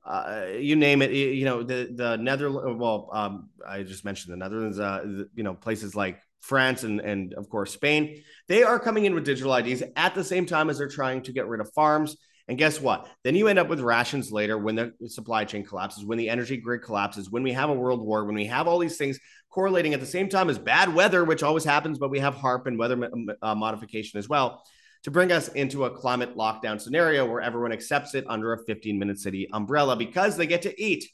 uh, 0.09 0.45
you 0.59 0.75
name 0.75 1.03
it, 1.03 1.11
you 1.11 1.45
know, 1.45 1.61
the, 1.61 1.87
the 1.93 2.17
Netherlands, 2.17 2.79
well, 2.79 3.09
um, 3.13 3.49
I 3.65 3.83
just 3.83 4.03
mentioned 4.03 4.33
the 4.33 4.37
Netherlands, 4.37 4.79
uh, 4.79 5.03
you 5.35 5.43
know, 5.43 5.53
places 5.53 5.95
like 5.95 6.19
France 6.41 6.83
and, 6.83 6.99
and 6.99 7.35
of 7.35 7.47
course, 7.47 7.73
Spain, 7.73 8.23
they 8.47 8.63
are 8.63 8.79
coming 8.79 9.05
in 9.05 9.13
with 9.13 9.23
digital 9.23 9.53
IDs 9.53 9.83
at 9.95 10.15
the 10.15 10.23
same 10.23 10.47
time 10.47 10.71
as 10.71 10.79
they're 10.79 10.87
trying 10.87 11.21
to 11.23 11.31
get 11.31 11.47
rid 11.47 11.61
of 11.61 11.71
farms. 11.73 12.17
And 12.47 12.57
guess 12.57 12.81
what? 12.81 13.07
Then 13.23 13.35
you 13.35 13.47
end 13.47 13.59
up 13.59 13.69
with 13.69 13.81
rations 13.81 14.31
later 14.31 14.57
when 14.57 14.73
the 14.73 14.93
supply 15.05 15.45
chain 15.45 15.63
collapses, 15.63 16.03
when 16.03 16.17
the 16.17 16.29
energy 16.29 16.57
grid 16.57 16.81
collapses, 16.81 17.29
when 17.29 17.43
we 17.43 17.53
have 17.53 17.69
a 17.69 17.73
world 17.75 18.01
war, 18.01 18.25
when 18.25 18.33
we 18.33 18.47
have 18.47 18.67
all 18.67 18.79
these 18.79 18.97
things 18.97 19.19
correlating 19.51 19.93
at 19.93 19.99
the 19.99 20.07
same 20.07 20.27
time 20.27 20.49
as 20.49 20.57
bad 20.57 20.91
weather, 20.95 21.23
which 21.23 21.43
always 21.43 21.63
happens, 21.63 21.99
but 21.99 22.09
we 22.09 22.17
have 22.17 22.33
HAARP 22.33 22.65
and 22.65 22.79
weather 22.79 23.11
uh, 23.43 23.53
modification 23.53 24.17
as 24.17 24.27
well 24.27 24.63
to 25.03 25.11
bring 25.11 25.31
us 25.31 25.47
into 25.49 25.85
a 25.85 25.89
climate 25.89 26.35
lockdown 26.35 26.79
scenario 26.79 27.25
where 27.25 27.41
everyone 27.41 27.71
accepts 27.71 28.15
it 28.15 28.25
under 28.27 28.53
a 28.53 28.63
15 28.65 28.99
minute 28.99 29.19
city 29.19 29.47
umbrella 29.53 29.95
because 29.95 30.37
they 30.37 30.47
get 30.47 30.63
to 30.63 30.81
eat. 30.81 31.05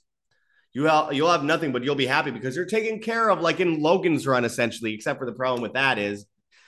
You 0.73 0.83
will, 0.83 1.13
you'll 1.13 1.31
have 1.31 1.43
nothing, 1.43 1.71
but 1.71 1.83
you'll 1.83 1.95
be 1.95 2.05
happy 2.05 2.31
because 2.31 2.55
you're 2.55 2.65
taken 2.65 2.99
care 2.99 3.29
of, 3.29 3.39
like 3.39 3.61
in 3.61 3.81
Logan's 3.81 4.27
Run, 4.27 4.43
essentially. 4.43 4.93
Except 4.93 5.19
for 5.19 5.25
the 5.25 5.31
problem 5.31 5.61
with 5.61 5.73
that 5.73 5.97
is 5.97 6.25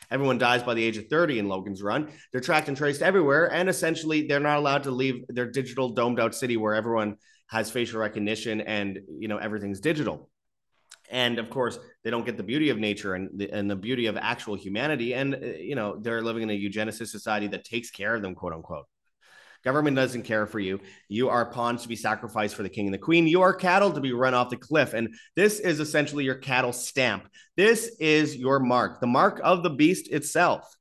everyone 0.09 0.37
dies 0.37 0.63
by 0.63 0.75
the 0.75 0.83
age 0.83 0.95
of 0.95 1.07
30 1.07 1.39
in 1.39 1.49
Logan's 1.49 1.83
Run. 1.83 2.09
They're 2.31 2.39
tracked 2.39 2.69
and 2.69 2.77
traced 2.77 3.01
everywhere, 3.01 3.51
and 3.51 3.67
essentially 3.67 4.25
they're 4.25 4.39
not 4.39 4.59
allowed 4.59 4.83
to 4.83 4.91
leave 4.91 5.25
their 5.27 5.51
digital 5.51 5.89
domed 5.89 6.21
out 6.21 6.33
city 6.33 6.55
where 6.55 6.73
everyone 6.73 7.17
has 7.49 7.71
facial 7.71 7.99
recognition 7.99 8.61
and 8.61 8.99
you 9.19 9.27
know 9.27 9.37
everything's 9.37 9.79
digital 9.79 10.29
and 11.09 11.39
of 11.39 11.49
course 11.49 11.79
they 12.03 12.09
don't 12.09 12.25
get 12.25 12.37
the 12.37 12.43
beauty 12.43 12.69
of 12.69 12.77
nature 12.77 13.15
and 13.15 13.29
the, 13.37 13.49
and 13.51 13.69
the 13.69 13.75
beauty 13.75 14.07
of 14.07 14.17
actual 14.17 14.55
humanity. 14.55 15.13
And 15.13 15.35
uh, 15.35 15.37
you 15.37 15.75
know 15.75 15.97
they're 15.99 16.21
living 16.21 16.43
in 16.43 16.49
a 16.49 16.59
eugenicist 16.59 17.07
society 17.07 17.47
that 17.47 17.63
takes 17.63 17.89
care 17.91 18.15
of 18.15 18.21
them 18.21 18.35
quote 18.35 18.53
unquote. 18.53 18.85
Government 19.63 19.97
doesn't 19.97 20.23
care 20.23 20.45
for 20.45 20.59
you. 20.59 20.79
You 21.09 21.29
are 21.29 21.51
pawns 21.51 21.81
to 21.81 21.87
be 21.87 21.95
sacrificed 21.95 22.55
for 22.55 22.63
the 22.63 22.69
king 22.69 22.85
and 22.85 22.93
the 22.93 22.99
queen. 22.99 23.27
You 23.27 23.41
are 23.41 23.53
cattle 23.53 23.91
to 23.91 23.99
be 23.99 24.13
run 24.13 24.33
off 24.33 24.49
the 24.49 24.55
cliff. 24.55 24.93
And 24.93 25.15
this 25.35 25.59
is 25.59 25.79
essentially 25.79 26.23
your 26.23 26.35
cattle 26.35 26.71
stamp. 26.71 27.27
This 27.55 27.95
is 27.99 28.35
your 28.35 28.59
mark 28.59 29.01
the 29.01 29.07
mark 29.07 29.41
of 29.43 29.63
the 29.63 29.69
beast 29.69 30.09
itself. 30.09 30.73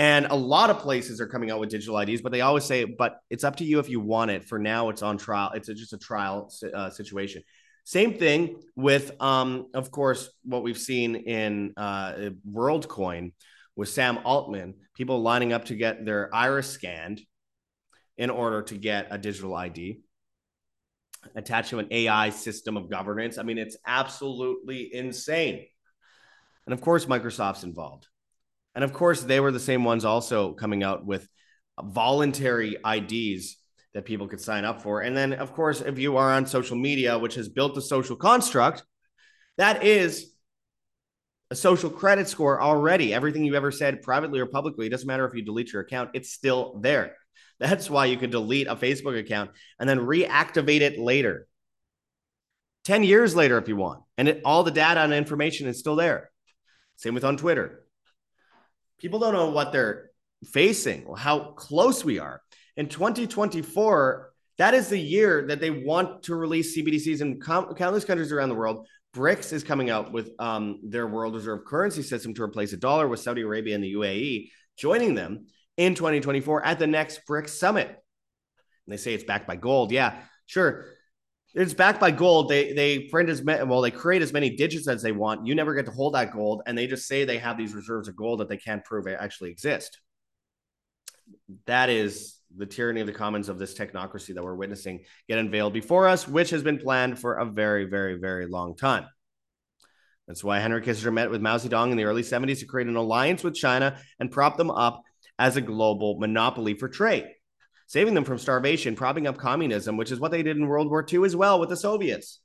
And 0.00 0.26
a 0.26 0.34
lot 0.34 0.70
of 0.70 0.78
places 0.78 1.20
are 1.20 1.26
coming 1.26 1.50
out 1.50 1.60
with 1.60 1.68
digital 1.68 1.98
IDs, 1.98 2.22
but 2.22 2.32
they 2.32 2.40
always 2.40 2.64
say, 2.64 2.84
but 2.84 3.18
it's 3.28 3.44
up 3.44 3.56
to 3.56 3.64
you 3.64 3.80
if 3.80 3.90
you 3.90 4.00
want 4.00 4.30
it. 4.30 4.44
For 4.46 4.58
now, 4.58 4.88
it's 4.88 5.02
on 5.02 5.18
trial. 5.18 5.50
It's 5.54 5.68
a, 5.68 5.74
just 5.74 5.92
a 5.92 5.98
trial 5.98 6.50
uh, 6.72 6.88
situation. 6.88 7.42
Same 7.90 8.14
thing 8.14 8.62
with, 8.76 9.20
um, 9.20 9.66
of 9.74 9.90
course, 9.90 10.30
what 10.44 10.62
we've 10.62 10.78
seen 10.78 11.16
in 11.16 11.72
uh, 11.76 12.30
WorldCoin 12.48 13.32
with 13.74 13.88
Sam 13.88 14.20
Altman, 14.22 14.74
people 14.94 15.22
lining 15.22 15.52
up 15.52 15.64
to 15.64 15.74
get 15.74 16.04
their 16.04 16.32
iris 16.32 16.70
scanned 16.70 17.20
in 18.16 18.30
order 18.30 18.62
to 18.62 18.76
get 18.76 19.08
a 19.10 19.18
digital 19.18 19.56
ID 19.56 20.02
attached 21.34 21.70
to 21.70 21.80
an 21.80 21.88
AI 21.90 22.30
system 22.30 22.76
of 22.76 22.88
governance. 22.88 23.38
I 23.38 23.42
mean, 23.42 23.58
it's 23.58 23.76
absolutely 23.84 24.94
insane. 24.94 25.66
And 26.66 26.72
of 26.72 26.80
course, 26.80 27.06
Microsoft's 27.06 27.64
involved. 27.64 28.06
And 28.76 28.84
of 28.84 28.92
course, 28.92 29.22
they 29.22 29.40
were 29.40 29.50
the 29.50 29.58
same 29.58 29.82
ones 29.82 30.04
also 30.04 30.52
coming 30.52 30.84
out 30.84 31.04
with 31.04 31.26
voluntary 31.82 32.76
IDs 32.86 33.56
that 33.94 34.04
people 34.04 34.28
could 34.28 34.40
sign 34.40 34.64
up 34.64 34.82
for. 34.82 35.00
And 35.00 35.16
then, 35.16 35.32
of 35.32 35.52
course, 35.52 35.80
if 35.80 35.98
you 35.98 36.16
are 36.16 36.32
on 36.32 36.46
social 36.46 36.76
media, 36.76 37.18
which 37.18 37.34
has 37.34 37.48
built 37.48 37.76
a 37.76 37.82
social 37.82 38.16
construct, 38.16 38.84
that 39.58 39.84
is 39.84 40.32
a 41.50 41.56
social 41.56 41.90
credit 41.90 42.28
score 42.28 42.62
already. 42.62 43.12
Everything 43.12 43.44
you 43.44 43.56
ever 43.56 43.72
said 43.72 44.02
privately 44.02 44.38
or 44.38 44.46
publicly, 44.46 44.86
it 44.86 44.90
doesn't 44.90 45.06
matter 45.06 45.26
if 45.26 45.34
you 45.34 45.42
delete 45.42 45.72
your 45.72 45.82
account, 45.82 46.10
it's 46.14 46.32
still 46.32 46.78
there. 46.80 47.16
That's 47.58 47.90
why 47.90 48.06
you 48.06 48.16
could 48.16 48.30
delete 48.30 48.68
a 48.68 48.76
Facebook 48.76 49.18
account 49.18 49.50
and 49.78 49.88
then 49.88 49.98
reactivate 49.98 50.80
it 50.80 50.98
later. 50.98 51.46
10 52.84 53.02
years 53.02 53.36
later, 53.36 53.58
if 53.58 53.68
you 53.68 53.76
want. 53.76 54.02
And 54.16 54.28
it, 54.28 54.40
all 54.44 54.62
the 54.62 54.70
data 54.70 55.00
and 55.00 55.12
information 55.12 55.66
is 55.66 55.78
still 55.78 55.96
there. 55.96 56.30
Same 56.96 57.14
with 57.14 57.24
on 57.24 57.36
Twitter. 57.36 57.84
People 58.98 59.18
don't 59.18 59.34
know 59.34 59.50
what 59.50 59.72
they're 59.72 60.10
facing 60.52 61.06
how 61.16 61.52
close 61.52 62.04
we 62.04 62.18
are. 62.18 62.40
In 62.76 62.88
2024, 62.88 64.32
that 64.58 64.74
is 64.74 64.88
the 64.88 64.98
year 64.98 65.46
that 65.48 65.60
they 65.60 65.70
want 65.70 66.24
to 66.24 66.34
release 66.34 66.76
CBDCs 66.76 67.20
in 67.20 67.40
com- 67.40 67.74
countless 67.74 68.04
countries 68.04 68.32
around 68.32 68.50
the 68.50 68.54
world. 68.54 68.86
BRICS 69.14 69.52
is 69.52 69.64
coming 69.64 69.90
out 69.90 70.12
with 70.12 70.30
um, 70.38 70.80
their 70.82 71.06
world 71.06 71.34
reserve 71.34 71.64
currency 71.64 72.02
system 72.02 72.34
to 72.34 72.42
replace 72.42 72.72
a 72.72 72.76
dollar 72.76 73.08
with 73.08 73.20
Saudi 73.20 73.42
Arabia 73.42 73.74
and 73.74 73.82
the 73.82 73.94
UAE 73.94 74.50
joining 74.76 75.14
them 75.14 75.46
in 75.76 75.94
2024 75.94 76.64
at 76.64 76.78
the 76.78 76.86
next 76.86 77.20
BRICS 77.28 77.50
summit. 77.50 77.88
And 77.88 78.92
they 78.92 78.96
say 78.96 79.14
it's 79.14 79.24
backed 79.24 79.46
by 79.46 79.56
gold. 79.56 79.92
Yeah, 79.92 80.20
sure. 80.46 80.86
It's 81.54 81.74
backed 81.74 81.98
by 81.98 82.12
gold. 82.12 82.48
They 82.48 82.72
they 82.72 83.00
print 83.08 83.28
as 83.28 83.42
many, 83.42 83.64
well, 83.64 83.80
they 83.80 83.90
create 83.90 84.22
as 84.22 84.32
many 84.32 84.50
digits 84.56 84.86
as 84.86 85.02
they 85.02 85.10
want. 85.10 85.46
You 85.46 85.54
never 85.54 85.74
get 85.74 85.86
to 85.86 85.90
hold 85.90 86.14
that 86.14 86.32
gold, 86.32 86.62
and 86.66 86.78
they 86.78 86.86
just 86.86 87.08
say 87.08 87.24
they 87.24 87.38
have 87.38 87.56
these 87.58 87.74
reserves 87.74 88.08
of 88.08 88.14
gold 88.14 88.40
that 88.40 88.48
they 88.48 88.56
can't 88.56 88.84
prove 88.84 89.06
it 89.08 89.18
actually 89.18 89.50
exist. 89.50 90.00
That 91.66 91.88
is 91.88 92.39
the 92.56 92.66
tyranny 92.66 93.00
of 93.00 93.06
the 93.06 93.12
commons 93.12 93.48
of 93.48 93.58
this 93.58 93.74
technocracy 93.74 94.34
that 94.34 94.42
we're 94.42 94.54
witnessing 94.54 95.04
get 95.28 95.38
unveiled 95.38 95.72
before 95.72 96.08
us, 96.08 96.26
which 96.26 96.50
has 96.50 96.62
been 96.62 96.78
planned 96.78 97.18
for 97.18 97.34
a 97.34 97.44
very, 97.44 97.84
very, 97.84 98.18
very 98.18 98.46
long 98.46 98.76
time. 98.76 99.06
That's 100.26 100.44
why 100.44 100.60
Henry 100.60 100.80
Kissinger 100.80 101.12
met 101.12 101.30
with 101.30 101.40
Mao 101.40 101.56
Zedong 101.56 101.90
in 101.90 101.96
the 101.96 102.04
early 102.04 102.22
70s 102.22 102.60
to 102.60 102.66
create 102.66 102.88
an 102.88 102.96
alliance 102.96 103.42
with 103.42 103.54
China 103.54 103.98
and 104.18 104.30
prop 104.30 104.56
them 104.56 104.70
up 104.70 105.02
as 105.38 105.56
a 105.56 105.60
global 105.60 106.18
monopoly 106.18 106.74
for 106.74 106.88
trade, 106.88 107.26
saving 107.86 108.14
them 108.14 108.24
from 108.24 108.38
starvation, 108.38 108.94
propping 108.94 109.26
up 109.26 109.38
communism, 109.38 109.96
which 109.96 110.12
is 110.12 110.20
what 110.20 110.30
they 110.30 110.42
did 110.42 110.56
in 110.56 110.68
World 110.68 110.88
War 110.88 111.04
II 111.10 111.24
as 111.24 111.34
well 111.34 111.58
with 111.58 111.68
the 111.68 111.76
Soviets. 111.76 112.40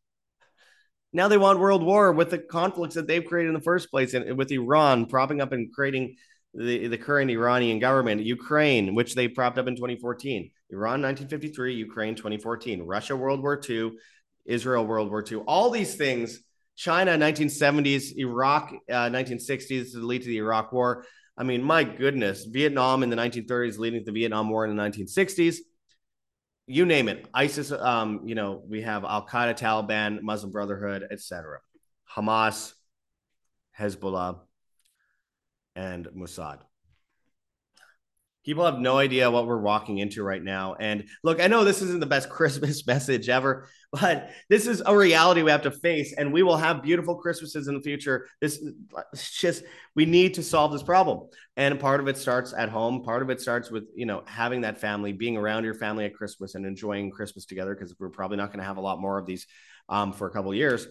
Now 1.13 1.27
they 1.27 1.38
want 1.38 1.59
world 1.59 1.83
war 1.83 2.12
with 2.12 2.29
the 2.29 2.39
conflicts 2.39 2.95
that 2.95 3.07
they've 3.07 3.24
created 3.24 3.50
in 3.50 3.53
the 3.53 3.62
first 3.62 3.89
place, 3.89 4.13
and 4.13 4.38
with 4.38 4.51
Iran 4.51 5.05
propping 5.05 5.39
up 5.39 5.51
and 5.51 5.71
creating 5.71 6.15
the, 6.55 6.88
the 6.88 6.97
current 6.97 7.29
Iranian 7.29 7.79
government, 7.79 8.21
Ukraine, 8.21 8.95
which 8.95 9.13
they 9.13 9.27
propped 9.27 9.57
up 9.57 9.67
in 9.67 9.75
2014, 9.75 10.51
Iran 10.69 11.01
1953, 11.01 11.75
Ukraine 11.75 12.15
2014, 12.15 12.81
Russia 12.83 13.15
World 13.15 13.41
War 13.41 13.62
II, 13.69 13.91
Israel 14.45 14.85
World 14.85 15.09
War 15.09 15.24
II, 15.29 15.39
all 15.47 15.69
these 15.69 15.95
things, 15.95 16.39
China 16.75 17.12
1970s, 17.12 18.15
Iraq 18.17 18.74
uh, 18.89 19.09
1960s 19.09 19.91
to 19.91 20.00
lead 20.00 20.21
to 20.21 20.27
the 20.27 20.38
Iraq 20.38 20.71
War. 20.71 21.05
I 21.38 21.43
mean, 21.43 21.62
my 21.62 21.83
goodness, 21.83 22.45
Vietnam 22.45 23.03
in 23.03 23.09
the 23.09 23.15
1930s 23.15 23.77
leading 23.77 24.01
to 24.01 24.05
the 24.05 24.12
Vietnam 24.12 24.50
War 24.50 24.65
in 24.65 24.75
the 24.75 24.81
1960s. 24.81 25.57
You 26.67 26.85
name 26.85 27.09
it, 27.09 27.27
ISIS. 27.34 27.71
Um, 27.71 28.21
you 28.25 28.34
know, 28.34 28.63
we 28.67 28.82
have 28.82 29.03
Al 29.03 29.27
Qaeda, 29.27 29.58
Taliban, 29.58 30.21
Muslim 30.21 30.51
Brotherhood, 30.51 31.06
etc. 31.12 31.60
Hamas, 32.15 32.73
Hezbollah, 33.77 34.39
and 35.75 36.07
Mossad. 36.15 36.59
People 38.45 38.63
have 38.63 38.77
no 38.77 38.99
idea 38.99 39.31
what 39.31 39.47
we're 39.47 39.57
walking 39.57 39.97
into 39.97 40.21
right 40.21 40.43
now. 40.43 40.75
And 40.75 41.05
look, 41.23 41.41
I 41.41 41.47
know 41.47 41.63
this 41.63 41.81
isn't 41.81 41.99
the 41.99 42.05
best 42.05 42.29
Christmas 42.29 42.85
message 42.85 43.27
ever, 43.27 43.67
but 43.91 44.29
this 44.49 44.67
is 44.67 44.83
a 44.85 44.95
reality 44.95 45.41
we 45.41 45.49
have 45.49 45.63
to 45.63 45.71
face. 45.71 46.13
And 46.15 46.31
we 46.31 46.43
will 46.43 46.57
have 46.57 46.83
beautiful 46.83 47.15
Christmases 47.15 47.67
in 47.67 47.73
the 47.73 47.81
future. 47.81 48.27
This 48.41 48.61
is 49.13 49.31
just, 49.31 49.63
we 49.95 50.05
need 50.05 50.35
to 50.35 50.43
solve 50.43 50.71
this 50.71 50.83
problem. 50.83 51.27
And 51.57 51.79
part 51.79 51.99
of 51.99 52.07
it 52.07 52.17
starts 52.17 52.53
at 52.55 52.69
home. 52.69 53.01
Part 53.01 53.23
of 53.23 53.31
it 53.31 53.41
starts 53.41 53.71
with, 53.71 53.85
you 53.95 54.05
know, 54.05 54.21
having 54.27 54.61
that 54.61 54.79
family, 54.79 55.11
being 55.11 55.38
around 55.38 55.63
your 55.63 55.73
family 55.73 56.05
at 56.05 56.13
Christmas 56.13 56.53
and 56.53 56.67
enjoying 56.67 57.09
Christmas 57.09 57.45
together, 57.45 57.73
because 57.73 57.95
we're 57.99 58.09
probably 58.09 58.38
not 58.38 58.49
going 58.49 58.59
to 58.59 58.65
have 58.65 58.77
a 58.77 58.81
lot 58.81 59.01
more 59.01 59.17
of 59.17 59.25
these 59.25 59.47
um, 59.89 60.13
for 60.13 60.27
a 60.27 60.31
couple 60.31 60.53
years. 60.53 60.85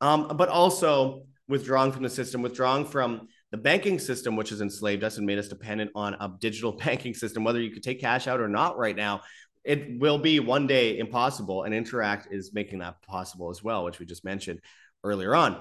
Um, 0.00 0.36
but 0.36 0.48
also 0.48 1.22
withdrawing 1.48 1.92
from 1.92 2.02
the 2.02 2.10
system, 2.10 2.42
withdrawing 2.42 2.84
from 2.84 3.28
the 3.50 3.56
banking 3.56 3.98
system, 3.98 4.36
which 4.36 4.50
has 4.50 4.60
enslaved 4.60 5.04
us 5.04 5.18
and 5.18 5.26
made 5.26 5.38
us 5.38 5.48
dependent 5.48 5.90
on 5.94 6.14
a 6.14 6.32
digital 6.40 6.72
banking 6.84 7.14
system, 7.14 7.44
whether 7.44 7.60
you 7.60 7.70
could 7.70 7.82
take 7.82 8.00
cash 8.00 8.26
out 8.26 8.40
or 8.40 8.48
not 8.48 8.78
right 8.78 8.96
now, 8.96 9.22
it 9.64 9.98
will 9.98 10.18
be 10.18 10.40
one 10.40 10.66
day 10.66 10.98
impossible. 10.98 11.64
And 11.64 11.74
Interac 11.74 12.32
is 12.32 12.52
making 12.54 12.78
that 12.80 13.02
possible 13.02 13.50
as 13.50 13.62
well, 13.62 13.84
which 13.84 13.98
we 13.98 14.06
just 14.06 14.24
mentioned 14.24 14.60
earlier 15.02 15.34
on. 15.34 15.60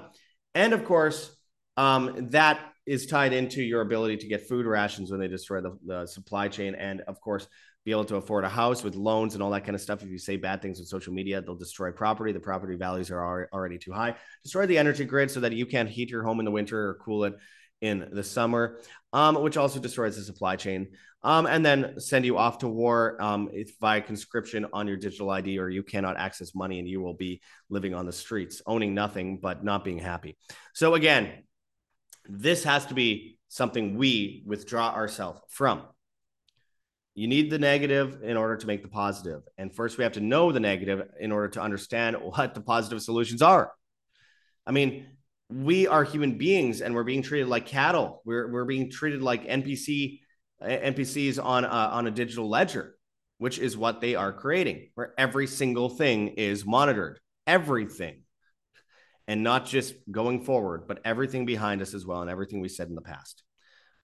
And 0.54 0.74
of 0.74 0.86
course, 0.86 1.36
um, 1.76 2.30
that 2.32 2.60
is 2.86 3.08
tied 3.08 3.34
into 3.34 3.64
your 3.64 3.82
ability 3.82 4.18
to 4.18 4.28
get 4.28 4.48
food 4.48 4.66
rations 4.66 5.10
when 5.10 5.20
they 5.20 5.28
destroy 5.28 5.62
the, 5.62 5.78
the 5.86 6.06
supply 6.06 6.48
chain. 6.48 6.76
And 6.76 7.02
of 7.02 7.20
course, 7.20 7.48
be 7.86 7.92
able 7.92 8.06
to 8.06 8.16
afford 8.16 8.44
a 8.44 8.50
house 8.50 8.84
with 8.84 8.96
loans 8.96 9.36
and 9.36 9.44
all 9.44 9.52
that 9.52 9.64
kind 9.64 9.76
of 9.76 9.82
stuff. 9.82 10.02
If 10.02 10.10
you 10.10 10.18
say 10.18 10.38
bad 10.38 10.62
things 10.62 10.80
on 10.80 10.86
social 10.86 11.14
media, 11.14 11.40
they'll 11.40 11.56
destroy 11.56 11.92
property. 11.92 12.32
The 12.32 12.40
property 12.40 12.76
values 12.76 13.12
are 13.12 13.48
already 13.54 13.78
too 13.78 13.92
high. 13.92 14.16
Destroy 14.44 14.66
the 14.66 14.78
energy 14.78 15.06
grid 15.06 15.30
so 15.30 15.40
that 15.42 15.54
you 15.54 15.68
can't 15.68 15.88
heat 15.88 16.10
your 16.10 16.24
home 16.24 16.40
in 16.40 16.46
the 16.46 16.52
winter 16.52 16.90
or 16.90 16.96
cool 16.96 17.26
it 17.26 17.36
in 17.82 18.10
the 18.12 18.24
summer, 18.24 18.80
um, 19.14 19.42
which 19.42 19.56
also 19.56 19.80
destroys 19.80 20.16
the 20.16 20.24
supply 20.24 20.56
chain. 20.56 20.88
Um, 21.22 21.48
and 21.48 21.66
then 21.66 22.00
send 22.00 22.24
you 22.26 22.38
off 22.38 22.60
to 22.60 22.68
war 22.68 23.20
um, 23.20 23.50
via 23.82 24.02
conscription 24.02 24.68
on 24.74 24.88
your 24.88 24.98
digital 24.98 25.30
ID, 25.32 25.58
or 25.58 25.70
you 25.70 25.82
cannot 25.82 26.18
access 26.18 26.54
money 26.54 26.78
and 26.78 26.88
you 26.88 27.02
will 27.02 27.16
be 27.16 27.42
living 27.70 27.96
on 27.96 28.06
the 28.06 28.12
streets, 28.12 28.62
owning 28.68 28.94
nothing 28.94 29.40
but 29.40 29.64
not 29.64 29.84
being 29.84 29.98
happy. 29.98 30.38
So, 30.74 30.94
again, 30.94 31.44
this 32.26 32.64
has 32.64 32.86
to 32.88 32.94
be 32.94 33.40
something 33.48 33.98
we 33.98 34.44
withdraw 34.46 34.94
ourselves 34.94 35.42
from. 35.50 35.84
You 37.16 37.28
need 37.28 37.50
the 37.50 37.60
negative 37.60 38.20
in 38.24 38.38
order 38.38 38.58
to 38.58 38.68
make 38.68 38.84
the 38.84 38.90
positive. 38.90 39.42
And 39.58 39.74
first, 39.74 39.98
we 39.98 40.04
have 40.04 40.14
to 40.14 40.20
know 40.20 40.52
the 40.52 40.60
negative 40.60 41.08
in 41.20 41.32
order 41.32 41.48
to 41.50 41.62
understand 41.62 42.18
what 42.18 42.54
the 42.54 42.62
positive 42.62 43.02
solutions 43.02 43.42
are. 43.42 43.72
I 44.68 44.72
mean, 44.72 45.08
we 45.50 45.88
are 45.88 46.04
human 46.04 46.38
beings 46.38 46.82
and 46.82 46.94
we're 46.94 47.04
being 47.04 47.22
treated 47.22 47.48
like 47.48 47.66
cattle. 47.66 48.22
We're, 48.26 48.52
we're 48.52 48.66
being 48.66 48.92
treated 48.92 49.22
like 49.22 49.48
NPC 49.48 50.20
uh, 50.62 50.68
NPCs 50.68 51.44
on 51.44 51.66
a, 51.66 51.68
on 51.68 52.08
a 52.08 52.12
digital 52.12 52.50
ledger, 52.50 52.96
which 53.40 53.60
is 53.60 53.76
what 53.76 54.02
they 54.02 54.16
are 54.16 54.32
creating, 54.32 54.90
where 54.96 55.14
every 55.18 55.48
single 55.48 55.90
thing 55.90 56.30
is 56.30 56.66
monitored, 56.66 57.20
everything, 57.46 58.22
and 59.28 59.44
not 59.44 59.66
just 59.66 59.96
going 60.10 60.44
forward, 60.44 60.88
but 60.88 61.02
everything 61.04 61.46
behind 61.46 61.82
us 61.82 61.94
as 61.94 62.06
well, 62.06 62.22
and 62.22 62.30
everything 62.30 62.62
we 62.62 62.70
said 62.70 62.88
in 62.88 62.96
the 62.96 63.02
past. 63.02 63.44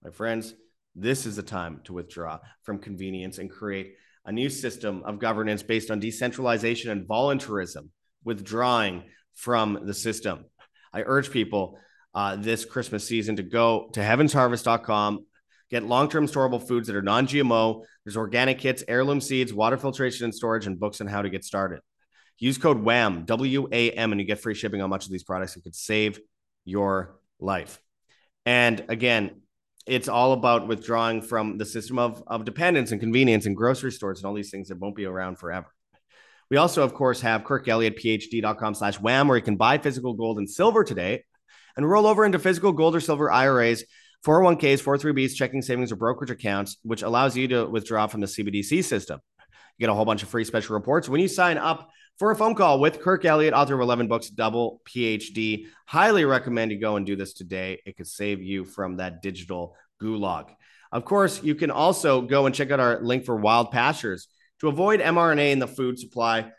My 0.04 0.10
friends, 0.10 0.54
this 0.94 1.26
is 1.26 1.38
a 1.38 1.42
time 1.42 1.80
to 1.84 1.92
withdraw 1.92 2.38
from 2.62 2.78
convenience 2.78 3.38
and 3.38 3.50
create 3.50 3.94
a 4.24 4.32
new 4.32 4.48
system 4.48 5.02
of 5.04 5.18
governance 5.18 5.62
based 5.62 5.90
on 5.90 5.98
decentralization 5.98 6.90
and 6.90 7.06
voluntarism, 7.06 7.90
withdrawing 8.24 9.04
from 9.34 9.80
the 9.84 9.94
system. 9.94 10.44
I 10.92 11.02
urge 11.02 11.30
people 11.30 11.78
uh, 12.14 12.36
this 12.36 12.64
Christmas 12.64 13.06
season 13.06 13.36
to 13.36 13.42
go 13.42 13.88
to 13.94 14.00
heavensharvest.com, 14.00 15.26
get 15.70 15.82
long 15.82 16.08
term 16.08 16.26
storable 16.26 16.66
foods 16.66 16.86
that 16.88 16.96
are 16.96 17.02
non 17.02 17.26
GMO. 17.26 17.82
There's 18.04 18.16
organic 18.16 18.58
kits, 18.58 18.84
heirloom 18.86 19.20
seeds, 19.20 19.54
water 19.54 19.78
filtration 19.78 20.24
and 20.24 20.34
storage, 20.34 20.66
and 20.66 20.78
books 20.78 21.00
on 21.00 21.06
how 21.06 21.22
to 21.22 21.30
get 21.30 21.44
started. 21.44 21.80
Use 22.38 22.58
code 22.58 22.82
WAM, 22.82 23.24
W 23.24 23.68
A 23.72 23.92
M, 23.92 24.12
and 24.12 24.20
you 24.20 24.26
get 24.26 24.40
free 24.40 24.54
shipping 24.54 24.82
on 24.82 24.90
much 24.90 25.06
of 25.06 25.10
these 25.10 25.24
products. 25.24 25.56
It 25.56 25.62
could 25.62 25.74
save 25.74 26.20
your 26.64 27.16
life. 27.40 27.80
And 28.44 28.84
again, 28.88 29.42
it's 29.86 30.08
all 30.08 30.32
about 30.32 30.68
withdrawing 30.68 31.22
from 31.22 31.58
the 31.58 31.64
system 31.64 31.98
of, 31.98 32.22
of 32.26 32.44
dependence 32.44 32.92
and 32.92 33.00
convenience 33.00 33.46
and 33.46 33.56
grocery 33.56 33.92
stores 33.92 34.18
and 34.18 34.26
all 34.26 34.34
these 34.34 34.50
things 34.50 34.68
that 34.68 34.78
won't 34.78 34.96
be 34.96 35.04
around 35.04 35.38
forever. 35.38 35.66
We 36.50 36.56
also, 36.56 36.82
of 36.82 36.94
course, 36.94 37.20
have 37.22 37.44
Kirk 37.44 37.66
Elliott, 37.66 37.96
phd.com 37.96 38.74
slash 38.74 39.00
wam, 39.00 39.26
where 39.26 39.38
you 39.38 39.42
can 39.42 39.56
buy 39.56 39.78
physical 39.78 40.12
gold 40.12 40.38
and 40.38 40.48
silver 40.48 40.84
today 40.84 41.24
and 41.76 41.88
roll 41.88 42.06
over 42.06 42.24
into 42.24 42.38
physical 42.38 42.72
gold 42.72 42.94
or 42.94 43.00
silver 43.00 43.30
IRAs, 43.30 43.84
401ks, 44.26 44.82
403bs, 44.82 45.34
checking 45.34 45.62
savings, 45.62 45.90
or 45.90 45.96
brokerage 45.96 46.30
accounts, 46.30 46.76
which 46.82 47.02
allows 47.02 47.36
you 47.36 47.48
to 47.48 47.66
withdraw 47.66 48.06
from 48.06 48.20
the 48.20 48.26
CBDC 48.26 48.84
system. 48.84 49.20
You 49.78 49.86
get 49.86 49.90
a 49.90 49.94
whole 49.94 50.04
bunch 50.04 50.22
of 50.22 50.28
free 50.28 50.44
special 50.44 50.74
reports 50.74 51.08
when 51.08 51.20
you 51.20 51.28
sign 51.28 51.58
up 51.58 51.90
for 52.18 52.30
a 52.30 52.36
phone 52.36 52.54
call 52.54 52.80
with 52.80 53.00
Kirk 53.00 53.24
Elliott, 53.24 53.54
author 53.54 53.74
of 53.74 53.80
11 53.80 54.08
books, 54.08 54.28
double 54.28 54.80
PhD. 54.84 55.66
Highly 55.86 56.24
recommend 56.24 56.72
you 56.72 56.78
go 56.78 56.96
and 56.96 57.06
do 57.06 57.16
this 57.16 57.32
today. 57.32 57.80
It 57.84 57.96
could 57.96 58.06
save 58.06 58.42
you 58.42 58.64
from 58.64 58.96
that 58.96 59.22
digital 59.22 59.76
gulag. 60.00 60.48
Of 60.92 61.04
course, 61.04 61.42
you 61.42 61.54
can 61.54 61.70
also 61.70 62.20
go 62.20 62.46
and 62.46 62.54
check 62.54 62.70
out 62.70 62.80
our 62.80 63.00
link 63.00 63.24
for 63.24 63.36
wild 63.36 63.70
pastures 63.70 64.28
to 64.60 64.68
avoid 64.68 65.00
mRNA 65.00 65.52
in 65.52 65.58
the 65.58 65.66
food 65.66 65.98
supply. 65.98 66.52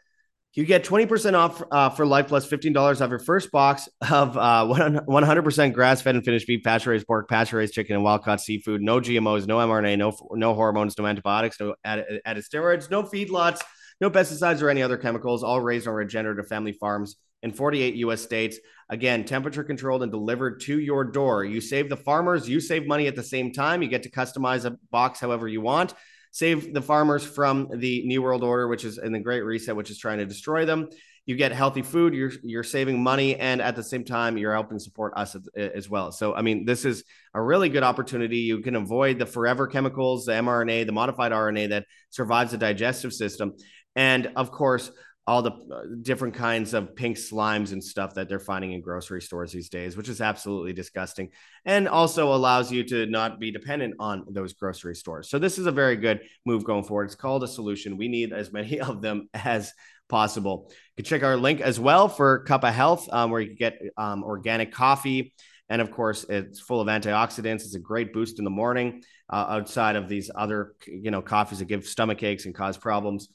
You 0.55 0.65
get 0.65 0.83
20% 0.83 1.33
off 1.33 1.63
uh, 1.71 1.89
for 1.89 2.05
life 2.05 2.27
plus 2.27 2.47
$15 2.47 3.01
off 3.01 3.09
your 3.09 3.17
first 3.17 3.51
box 3.51 3.89
of 4.01 4.37
uh, 4.37 4.65
100% 5.07 5.73
grass 5.73 6.01
fed 6.01 6.15
and 6.15 6.23
finished 6.23 6.45
beef, 6.45 6.63
pasture 6.63 6.91
raised 6.91 7.07
pork, 7.07 7.27
pasture 7.27 7.57
raised 7.57 7.73
chicken, 7.73 7.95
and 7.95 8.03
wild 8.03 8.23
caught 8.23 8.39
seafood. 8.39 8.81
No 8.81 8.99
GMOs, 8.99 9.47
no 9.47 9.57
mRNA, 9.57 9.97
no, 9.97 10.15
no 10.31 10.53
hormones, 10.53 10.97
no 10.97 11.07
antibiotics, 11.07 11.59
no 11.59 11.73
added, 11.83 12.21
added 12.23 12.43
steroids, 12.43 12.91
no 12.91 13.01
feedlots, 13.01 13.61
no 14.03 14.09
pesticides 14.09 14.61
or 14.61 14.69
any 14.69 14.83
other 14.83 14.97
chemicals, 14.97 15.43
all 15.43 15.61
raised 15.61 15.87
on 15.87 15.93
regenerative 15.93 16.45
family 16.45 16.73
farms 16.73 17.15
in 17.41 17.53
48 17.53 17.95
US 17.95 18.21
states. 18.21 18.59
Again, 18.89 19.23
temperature 19.23 19.63
controlled 19.63 20.03
and 20.03 20.11
delivered 20.11 20.59
to 20.63 20.77
your 20.77 21.05
door. 21.05 21.45
You 21.45 21.61
save 21.61 21.87
the 21.87 21.95
farmers, 21.95 22.49
you 22.49 22.59
save 22.59 22.85
money 22.85 23.07
at 23.07 23.15
the 23.15 23.23
same 23.23 23.53
time. 23.53 23.81
You 23.81 23.87
get 23.87 24.03
to 24.03 24.11
customize 24.11 24.65
a 24.65 24.77
box 24.91 25.21
however 25.21 25.47
you 25.47 25.61
want. 25.61 25.93
Save 26.31 26.73
the 26.73 26.81
farmers 26.81 27.25
from 27.25 27.69
the 27.77 28.05
New 28.05 28.21
World 28.21 28.43
Order, 28.43 28.67
which 28.67 28.83
is 28.83 28.97
in 28.97 29.13
the 29.13 29.19
Great 29.19 29.41
Reset, 29.41 29.73
which 29.73 29.89
is 29.89 29.99
trying 29.99 30.17
to 30.17 30.25
destroy 30.25 30.65
them. 30.65 30.89
You 31.25 31.37
get 31.37 31.53
healthy 31.53 31.83
food, 31.83 32.13
you're 32.13 32.33
you're 32.43 32.65
saving 32.65 33.01
money, 33.01 33.37
and 33.37 33.61
at 33.61 33.77
the 33.77 33.83
same 33.83 34.03
time, 34.03 34.37
you're 34.37 34.51
helping 34.51 34.79
support 34.79 35.13
us 35.15 35.35
as, 35.35 35.47
as 35.55 35.89
well. 35.89 36.11
So, 36.11 36.35
I 36.35 36.41
mean, 36.41 36.65
this 36.65 36.83
is 36.83 37.05
a 37.33 37.41
really 37.41 37.69
good 37.69 37.83
opportunity. 37.83 38.39
You 38.39 38.59
can 38.59 38.75
avoid 38.75 39.19
the 39.19 39.25
forever 39.25 39.65
chemicals, 39.67 40.25
the 40.25 40.33
mRNA, 40.33 40.85
the 40.85 40.91
modified 40.91 41.31
RNA 41.31 41.69
that 41.69 41.85
survives 42.09 42.51
the 42.51 42.57
digestive 42.57 43.13
system, 43.13 43.53
and 43.95 44.31
of 44.35 44.51
course, 44.51 44.91
all 45.25 45.41
the 45.41 45.51
uh, 45.51 45.83
different 46.01 46.33
kinds 46.33 46.73
of 46.73 46.95
pink 46.95 47.15
slimes 47.15 47.71
and 47.71 47.81
stuff 47.81 48.13
that 48.15 48.27
they're 48.27 48.39
finding 48.39 48.73
in 48.73 48.81
grocery 48.81 49.21
stores 49.21 49.53
these 49.53 49.69
days, 49.69 49.95
which 49.95 50.09
is 50.09 50.19
absolutely 50.19 50.73
disgusting 50.73 51.29
and 51.63 51.87
also 51.87 52.33
allows 52.33 52.71
you 52.71 52.83
to 52.83 53.05
not 53.05 53.39
be 53.39 53.49
dependent 53.49 53.93
on 53.99 54.25
those 54.29 54.51
grocery 54.53 54.95
stores. 54.95 55.29
So, 55.29 55.39
this 55.39 55.57
is 55.57 55.65
a 55.65 55.71
very 55.71 55.95
good 55.95 56.21
move 56.45 56.65
going 56.65 56.83
forward. 56.83 57.05
It's 57.05 57.15
called 57.15 57.43
a 57.43 57.47
solution. 57.47 57.97
We 57.97 58.09
need 58.09 58.33
as 58.33 58.51
many 58.51 58.79
of 58.81 59.01
them 59.01 59.29
as 59.33 59.71
possible. 60.09 60.67
You 60.97 61.03
can 61.03 61.05
check 61.05 61.23
our 61.23 61.37
link 61.37 61.61
as 61.61 61.79
well 61.79 62.09
for 62.09 62.43
Cup 62.43 62.63
of 62.63 62.73
Health, 62.73 63.07
um, 63.11 63.31
where 63.31 63.41
you 63.41 63.47
can 63.47 63.55
get 63.55 63.79
um, 63.97 64.23
organic 64.23 64.71
coffee. 64.71 65.33
And 65.69 65.81
of 65.81 65.91
course, 65.91 66.25
it's 66.25 66.59
full 66.59 66.81
of 66.81 66.87
antioxidants. 66.87 67.63
It's 67.63 67.75
a 67.75 67.79
great 67.79 68.13
boost 68.13 68.37
in 68.37 68.45
the 68.45 68.51
morning 68.51 69.03
uh, 69.29 69.45
outside 69.49 69.95
of 69.95 70.09
these 70.09 70.29
other, 70.35 70.75
you 70.85 71.09
know, 71.09 71.21
coffees 71.21 71.59
that 71.59 71.65
give 71.65 71.85
stomach 71.85 72.21
aches 72.21 72.45
and 72.45 72.53
cause 72.53 72.77
problems. 72.77 73.29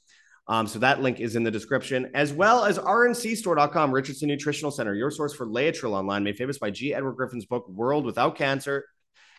Um, 0.48 0.66
so 0.66 0.78
that 0.78 1.02
link 1.02 1.20
is 1.20 1.37
in 1.37 1.42
the 1.42 1.50
description, 1.50 2.11
as 2.14 2.32
well 2.32 2.64
as 2.64 2.78
rncstore.com, 2.78 3.92
Richardson 3.92 4.28
Nutritional 4.28 4.70
Center, 4.70 4.94
your 4.94 5.11
source 5.11 5.34
for 5.34 5.46
Laetrile 5.46 5.92
online, 5.92 6.24
made 6.24 6.37
famous 6.37 6.58
by 6.58 6.70
G. 6.70 6.94
Edward 6.94 7.16
Griffin's 7.16 7.44
book, 7.44 7.68
World 7.68 8.06
Without 8.06 8.34
Cancer. 8.34 8.87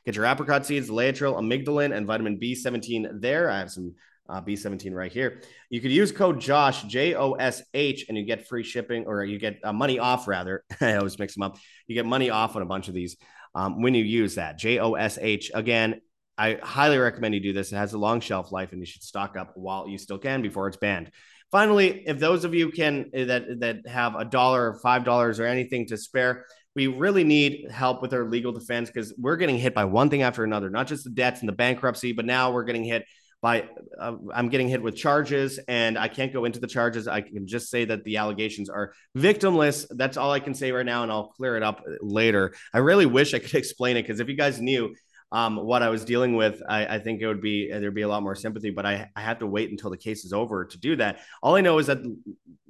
Get 0.06 0.15
your 0.15 0.26
apricot 0.26 0.65
seeds, 0.65 0.89
Laetrile, 0.89 1.36
amygdalin, 1.36 1.95
and 1.95 2.06
vitamin 2.06 2.39
B17 2.39 3.22
there. 3.22 3.50
I 3.50 3.60
have 3.60 3.72
some 3.72 3.95
uh, 4.30 4.41
B17 4.41 4.93
right 4.93 5.12
here. 5.12 5.41
You 5.69 5.82
could 5.82 5.91
use 5.91 6.12
code 6.12 6.39
Josh, 6.39 6.84
J 6.84 7.15
O 7.15 7.34
S 7.34 7.63
H, 7.74 8.06
and 8.08 8.17
you 8.17 8.24
get 8.24 8.48
free 8.48 8.63
shipping 8.63 9.06
or 9.08 9.24
you 9.24 9.39
get 9.39 9.60
uh, 9.63 9.74
money 9.74 9.98
off, 10.00 10.28
rather. 10.28 10.63
I 10.82 10.95
always 10.95 11.17
mix 11.17 11.34
them 11.34 11.43
up. 11.43 11.58
You 11.88 11.95
get 11.95 12.06
money 12.06 12.30
off 12.30 12.56
on 12.56 12.62
a 12.62 12.65
bunch 12.65 12.88
of 12.88 12.93
these 12.93 13.17
um, 13.56 13.82
when 13.82 13.95
you 13.95 14.04
use 14.04 14.36
that. 14.36 14.58
J 14.58 14.78
O 14.80 14.93
S 14.93 15.17
H. 15.19 15.52
Again, 15.54 16.02
I 16.39 16.58
highly 16.63 16.97
recommend 16.97 17.34
you 17.34 17.41
do 17.41 17.52
this. 17.52 17.73
It 17.73 17.75
has 17.75 17.91
a 17.91 17.97
long 17.97 18.21
shelf 18.21 18.54
life, 18.54 18.71
and 18.71 18.80
you 18.80 18.86
should 18.86 19.04
stock 19.04 19.36
up 19.36 19.52
while 19.56 19.89
you 19.89 19.97
still 19.97 20.17
can 20.17 20.41
before 20.41 20.69
it's 20.69 20.78
banned. 20.78 21.12
Finally, 21.52 22.04
if 22.08 22.17
those 22.17 22.45
of 22.45 22.54
you 22.54 22.69
can 22.71 23.12
eh, 23.13 23.25
that 23.25 23.60
that 23.60 23.88
have 23.88 24.15
a 24.15 24.23
dollar 24.23 24.71
or 24.71 24.80
five 24.80 25.04
dollars 25.04 25.41
or 25.41 25.45
anything 25.45 25.86
to 25.88 25.97
spare, 25.97 26.45
we 26.75 26.88
really 26.88 27.25
need 27.25 27.69
help 27.69 28.02
with 28.02 28.13
our 28.13 28.23
legal 28.23 28.54
defense 28.54 28.89
because 28.89 29.13
we're 29.17 29.36
getting 29.36 29.58
hit 29.58 29.73
by 29.73 29.84
one 29.84 30.10
thing 30.10 30.21
after 30.21 30.45
another. 30.45 30.69
Not 30.69 30.88
just 30.88 31.04
the 31.04 31.10
debts 31.10 31.41
and 31.41 31.49
the 31.49 31.54
bankruptcy, 31.54 32.13
but 32.13 32.23
now 32.23 32.52
we're 32.52 32.63
getting 32.63 32.86
hit 32.86 33.06
by 33.41 33.67
uh, 33.99 34.15
I'm 34.34 34.47
getting 34.47 34.69
hit 34.69 34.82
with 34.82 34.95
charges, 34.95 35.60
and 35.67 35.97
I 35.97 36.08
can't 36.08 36.32
go 36.32 36.45
into 36.45 36.62
the 36.62 36.67
charges. 36.67 37.06
I 37.06 37.19
can 37.19 37.47
just 37.47 37.69
say 37.69 37.84
that 37.84 38.06
the 38.06 38.15
allegations 38.15 38.69
are 38.69 38.93
victimless. 39.17 39.86
That's 39.89 40.15
all 40.15 40.32
I 40.32 40.39
can 40.39 40.54
say 40.54 40.71
right 40.71 40.86
now, 40.86 41.04
and 41.04 41.12
I'll 41.12 41.28
clear 41.28 41.58
it 41.58 41.63
up 41.63 41.84
later. 41.99 42.54
I 42.73 42.78
really 42.78 43.06
wish 43.06 43.34
I 43.34 43.39
could 43.39 43.56
explain 43.56 43.97
it 43.97 44.04
because 44.04 44.21
if 44.21 44.30
you 44.30 44.38
guys 44.38 44.62
knew 44.62 44.95
um, 45.32 45.58
what 45.58 45.84
I 45.84 45.89
was 45.89 46.06
dealing 46.06 46.36
with, 46.36 46.62
I, 46.68 46.96
I, 46.96 47.00
think 47.00 47.22
it 47.22 47.28
would 47.28 47.42
be 47.42 47.70
there'd 47.70 47.94
be 47.94 48.02
a 48.02 48.08
lot 48.08 48.24
more 48.24 48.34
sympathy. 48.34 48.72
But 48.72 48.86
I, 48.88 49.10
I 49.15 49.22
have 49.22 49.39
to 49.39 49.48
wait 49.48 49.70
until 49.70 49.92
the 49.92 49.98
case 49.98 50.26
is 50.26 50.34
over 50.34 50.65
to 50.65 50.78
do 50.80 50.96
that. 50.96 51.20
All 51.44 51.56
I 51.56 51.62
know 51.62 51.78
is 51.78 51.88
that 51.88 52.00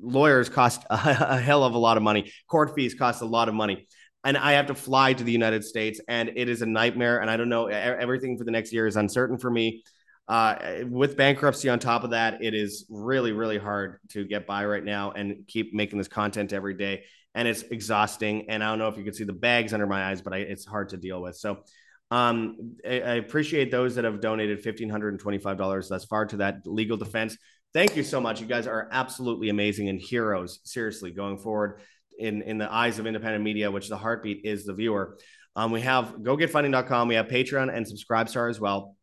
lawyers 0.02 0.50
cost 0.50 0.84
a, 0.89 0.93
a 1.30 1.39
hell 1.39 1.63
of 1.63 1.74
a 1.74 1.78
lot 1.78 1.95
of 1.95 2.04
money. 2.04 2.32
Court 2.48 2.76
fees 2.76 2.93
cost 2.93 3.22
a 3.22 3.26
lot 3.26 3.48
of 3.48 3.56
money 3.56 3.88
and 4.24 4.38
I 4.38 4.54
have 4.54 4.67
to 4.67 4.76
fly 4.76 5.13
to 5.13 5.24
the 5.24 5.32
United 5.32 5.63
States, 5.63 6.02
and 6.08 6.32
it 6.36 6.50
is 6.50 6.62
a 6.62 6.65
nightmare. 6.65 7.22
And 7.22 7.30
I 7.30 7.38
don't 7.38 7.50
know, 7.50 7.67
everything 7.67 8.38
for 8.38 8.43
the 8.43 8.52
next 8.52 8.74
year 8.74 8.86
is 8.86 8.98
uncertain 8.98 9.38
for 9.38 9.50
me. 9.50 9.84
Uh, 10.28 10.84
with 10.88 11.17
bankruptcy 11.17 11.69
on 11.69 11.80
top 11.80 12.04
of 12.04 12.12
that, 12.12 12.43
it 12.43 12.54
is 12.54 12.86
really, 12.89 13.32
really 13.32 13.58
hard 13.58 14.00
to 14.10 14.26
get 14.26 14.45
by 14.45 14.65
right 14.65 14.84
now 14.84 15.12
and 15.12 15.48
keep 15.48 15.74
making 15.74 15.98
this 15.98 16.08
content 16.08 16.54
every 16.54 16.76
day. 16.76 17.04
And 17.34 17.48
it's 17.48 17.63
exhausting. 17.63 18.50
And 18.50 18.63
I 18.63 18.69
don't 18.69 18.80
know 18.80 18.89
if 18.89 18.98
you 18.98 19.04
can 19.04 19.13
see 19.13 19.24
the 19.24 19.34
bags 19.34 19.74
under 19.74 19.88
my 19.88 20.10
eyes, 20.10 20.22
but 20.22 20.34
I, 20.34 20.38
it's 20.38 20.65
hard 20.65 20.89
to 20.89 20.98
deal 20.98 21.22
with. 21.22 21.38
So 21.38 21.63
um, 22.12 22.76
I, 22.86 23.02
I 23.02 23.13
appreciate 23.15 23.72
those 23.72 23.95
that 23.95 24.04
have 24.04 24.22
donated 24.22 24.63
$1,525 24.63 25.89
thus 25.89 26.06
far 26.06 26.26
to 26.28 26.38
that 26.38 26.62
legal 26.65 26.98
defense. 26.98 27.38
Thank 27.74 27.95
you 27.95 28.04
so 28.04 28.19
much. 28.19 28.41
You 28.41 28.48
guys 28.48 28.65
are 28.65 28.89
absolutely 28.91 29.50
amazing 29.50 29.89
and 29.89 30.02
heroes, 30.02 30.60
seriously, 30.63 31.12
going 31.12 31.38
forward 31.38 31.82
in, 32.17 32.41
in 32.41 32.58
the 32.58 32.72
eyes 32.72 32.98
of 32.98 33.06
independent 33.06 33.43
media, 33.43 33.69
which 33.69 33.89
the 33.89 33.98
heartbeat 33.98 34.41
is 34.43 34.65
the 34.65 34.74
viewer. 34.74 35.17
Um, 35.56 35.72
we 35.72 35.82
have 35.82 36.15
gogetfunding.com, 36.22 37.08
we 37.08 37.15
have 37.15 37.28
Patreon 37.28 37.74
and 37.74 37.86
Subscribestar 37.86 38.50
as 38.50 38.60
well. 38.60 38.95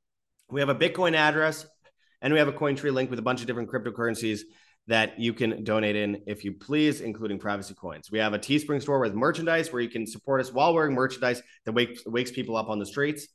We 0.51 0.61
have 0.61 0.69
a 0.69 0.75
Bitcoin 0.75 1.15
address 1.15 1.67
and 2.23 2.33
we 2.33 2.39
have 2.39 2.49
a 2.49 2.53
Cointree 2.53 2.93
link 2.93 3.11
with 3.11 3.19
a 3.19 3.23
bunch 3.23 3.41
of 3.41 3.47
different 3.47 3.71
cryptocurrencies 3.71 4.41
that 4.89 5.19
you 5.19 5.33
can 5.33 5.65
donate 5.65 5.97
in 5.97 6.23
if 6.27 6.45
you 6.45 6.53
please, 6.53 7.01
including 7.01 7.39
privacy 7.39 7.75
coins. 7.75 8.11
We 8.11 8.19
have 8.19 8.35
a 8.35 8.39
Teespring 8.39 8.81
store 8.81 9.01
with 9.01 9.15
merchandise 9.15 9.73
where 9.73 9.83
you 9.83 9.89
can 9.89 10.07
support 10.07 10.41
us 10.41 10.53
while 10.53 10.75
wearing 10.75 10.95
merchandise 10.95 11.43
that 11.65 11.73
wakes, 11.73 12.07
wakes 12.07 12.31
people 12.31 12.57
up 12.57 12.69
on 12.69 12.79
the 12.79 12.87
streets. 12.87 13.27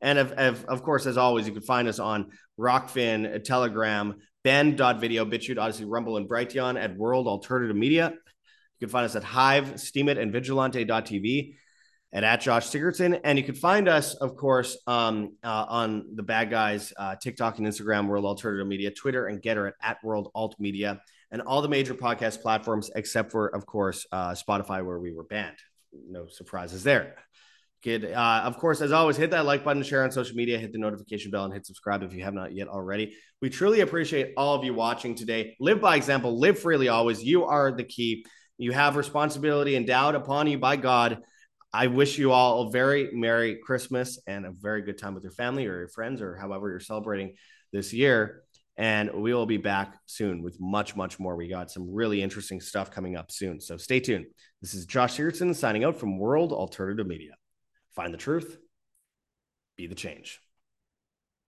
And 0.00 0.18
of, 0.18 0.32
of, 0.32 0.64
of 0.66 0.82
course, 0.82 1.06
as 1.06 1.16
always, 1.16 1.46
you 1.46 1.52
can 1.52 1.62
find 1.62 1.88
us 1.88 1.98
on 1.98 2.30
Rokfin, 2.58 3.42
Telegram, 3.44 4.16
Banned.video, 4.44 5.24
BitChute, 5.24 5.56
Odysee, 5.56 5.84
Rumble, 5.84 6.16
and 6.16 6.28
Brighteon 6.28 6.80
at 6.80 6.96
World 6.96 7.26
Alternative 7.26 7.76
Media. 7.76 8.12
You 8.12 8.86
can 8.86 8.88
find 8.88 9.04
us 9.04 9.16
at 9.16 9.24
Hive, 9.24 9.74
Steemit, 9.74 10.18
and 10.18 10.32
Vigilante.tv 10.32 11.54
and 12.12 12.24
at 12.24 12.40
Josh 12.40 12.68
Sigurdson. 12.68 13.20
And 13.24 13.38
you 13.38 13.44
can 13.44 13.54
find 13.54 13.88
us, 13.88 14.14
of 14.14 14.36
course, 14.36 14.78
um, 14.86 15.36
uh, 15.44 15.66
on 15.68 16.06
the 16.14 16.22
bad 16.22 16.50
guys, 16.50 16.92
uh, 16.96 17.16
TikTok 17.16 17.58
and 17.58 17.66
Instagram, 17.66 18.06
World 18.06 18.24
Alternative 18.24 18.66
Media, 18.66 18.90
Twitter 18.90 19.26
and 19.26 19.42
Gettr 19.42 19.68
at, 19.68 19.74
at 19.82 20.04
World 20.04 20.30
Alt 20.34 20.56
Media, 20.58 21.00
and 21.30 21.42
all 21.42 21.60
the 21.60 21.68
major 21.68 21.94
podcast 21.94 22.40
platforms, 22.40 22.90
except 22.94 23.30
for, 23.30 23.48
of 23.48 23.66
course, 23.66 24.06
uh, 24.12 24.30
Spotify, 24.30 24.84
where 24.84 24.98
we 24.98 25.12
were 25.12 25.24
banned. 25.24 25.58
No 25.92 26.26
surprises 26.28 26.82
there. 26.82 27.16
Good. 27.84 28.06
Uh, 28.06 28.42
of 28.44 28.58
course, 28.58 28.80
as 28.80 28.90
always, 28.90 29.16
hit 29.16 29.30
that 29.30 29.44
like 29.44 29.62
button, 29.62 29.84
share 29.84 30.02
on 30.02 30.10
social 30.10 30.34
media, 30.34 30.58
hit 30.58 30.72
the 30.72 30.78
notification 30.78 31.30
bell, 31.30 31.44
and 31.44 31.52
hit 31.52 31.64
subscribe 31.64 32.02
if 32.02 32.12
you 32.12 32.24
have 32.24 32.34
not 32.34 32.52
yet 32.52 32.66
already. 32.66 33.14
We 33.40 33.50
truly 33.50 33.80
appreciate 33.80 34.32
all 34.36 34.56
of 34.56 34.64
you 34.64 34.74
watching 34.74 35.14
today. 35.14 35.54
Live 35.60 35.80
by 35.80 35.94
example, 35.94 36.40
live 36.40 36.58
freely 36.58 36.88
always. 36.88 37.22
You 37.22 37.44
are 37.44 37.70
the 37.70 37.84
key. 37.84 38.26
You 38.56 38.72
have 38.72 38.96
responsibility 38.96 39.76
endowed 39.76 40.16
upon 40.16 40.48
you 40.48 40.58
by 40.58 40.74
God 40.74 41.22
I 41.72 41.88
wish 41.88 42.18
you 42.18 42.32
all 42.32 42.66
a 42.66 42.70
very 42.70 43.10
Merry 43.12 43.56
Christmas 43.56 44.18
and 44.26 44.46
a 44.46 44.50
very 44.50 44.82
good 44.82 44.98
time 44.98 45.14
with 45.14 45.22
your 45.22 45.32
family 45.32 45.66
or 45.66 45.78
your 45.78 45.88
friends 45.88 46.22
or 46.22 46.34
however 46.36 46.70
you're 46.70 46.80
celebrating 46.80 47.34
this 47.72 47.92
year. 47.92 48.42
And 48.76 49.12
we 49.12 49.34
will 49.34 49.44
be 49.44 49.56
back 49.56 49.96
soon 50.06 50.42
with 50.42 50.58
much, 50.60 50.96
much 50.96 51.18
more. 51.18 51.36
We 51.36 51.48
got 51.48 51.70
some 51.70 51.92
really 51.92 52.22
interesting 52.22 52.60
stuff 52.60 52.90
coming 52.90 53.16
up 53.16 53.30
soon. 53.30 53.60
So 53.60 53.76
stay 53.76 54.00
tuned. 54.00 54.26
This 54.62 54.72
is 54.72 54.86
Josh 54.86 55.18
Sigurdson 55.18 55.54
signing 55.54 55.84
out 55.84 55.96
from 55.96 56.18
World 56.18 56.52
Alternative 56.52 57.06
Media. 57.06 57.32
Find 57.94 58.14
the 58.14 58.18
truth, 58.18 58.56
be 59.76 59.88
the 59.88 59.96
change. 59.96 60.40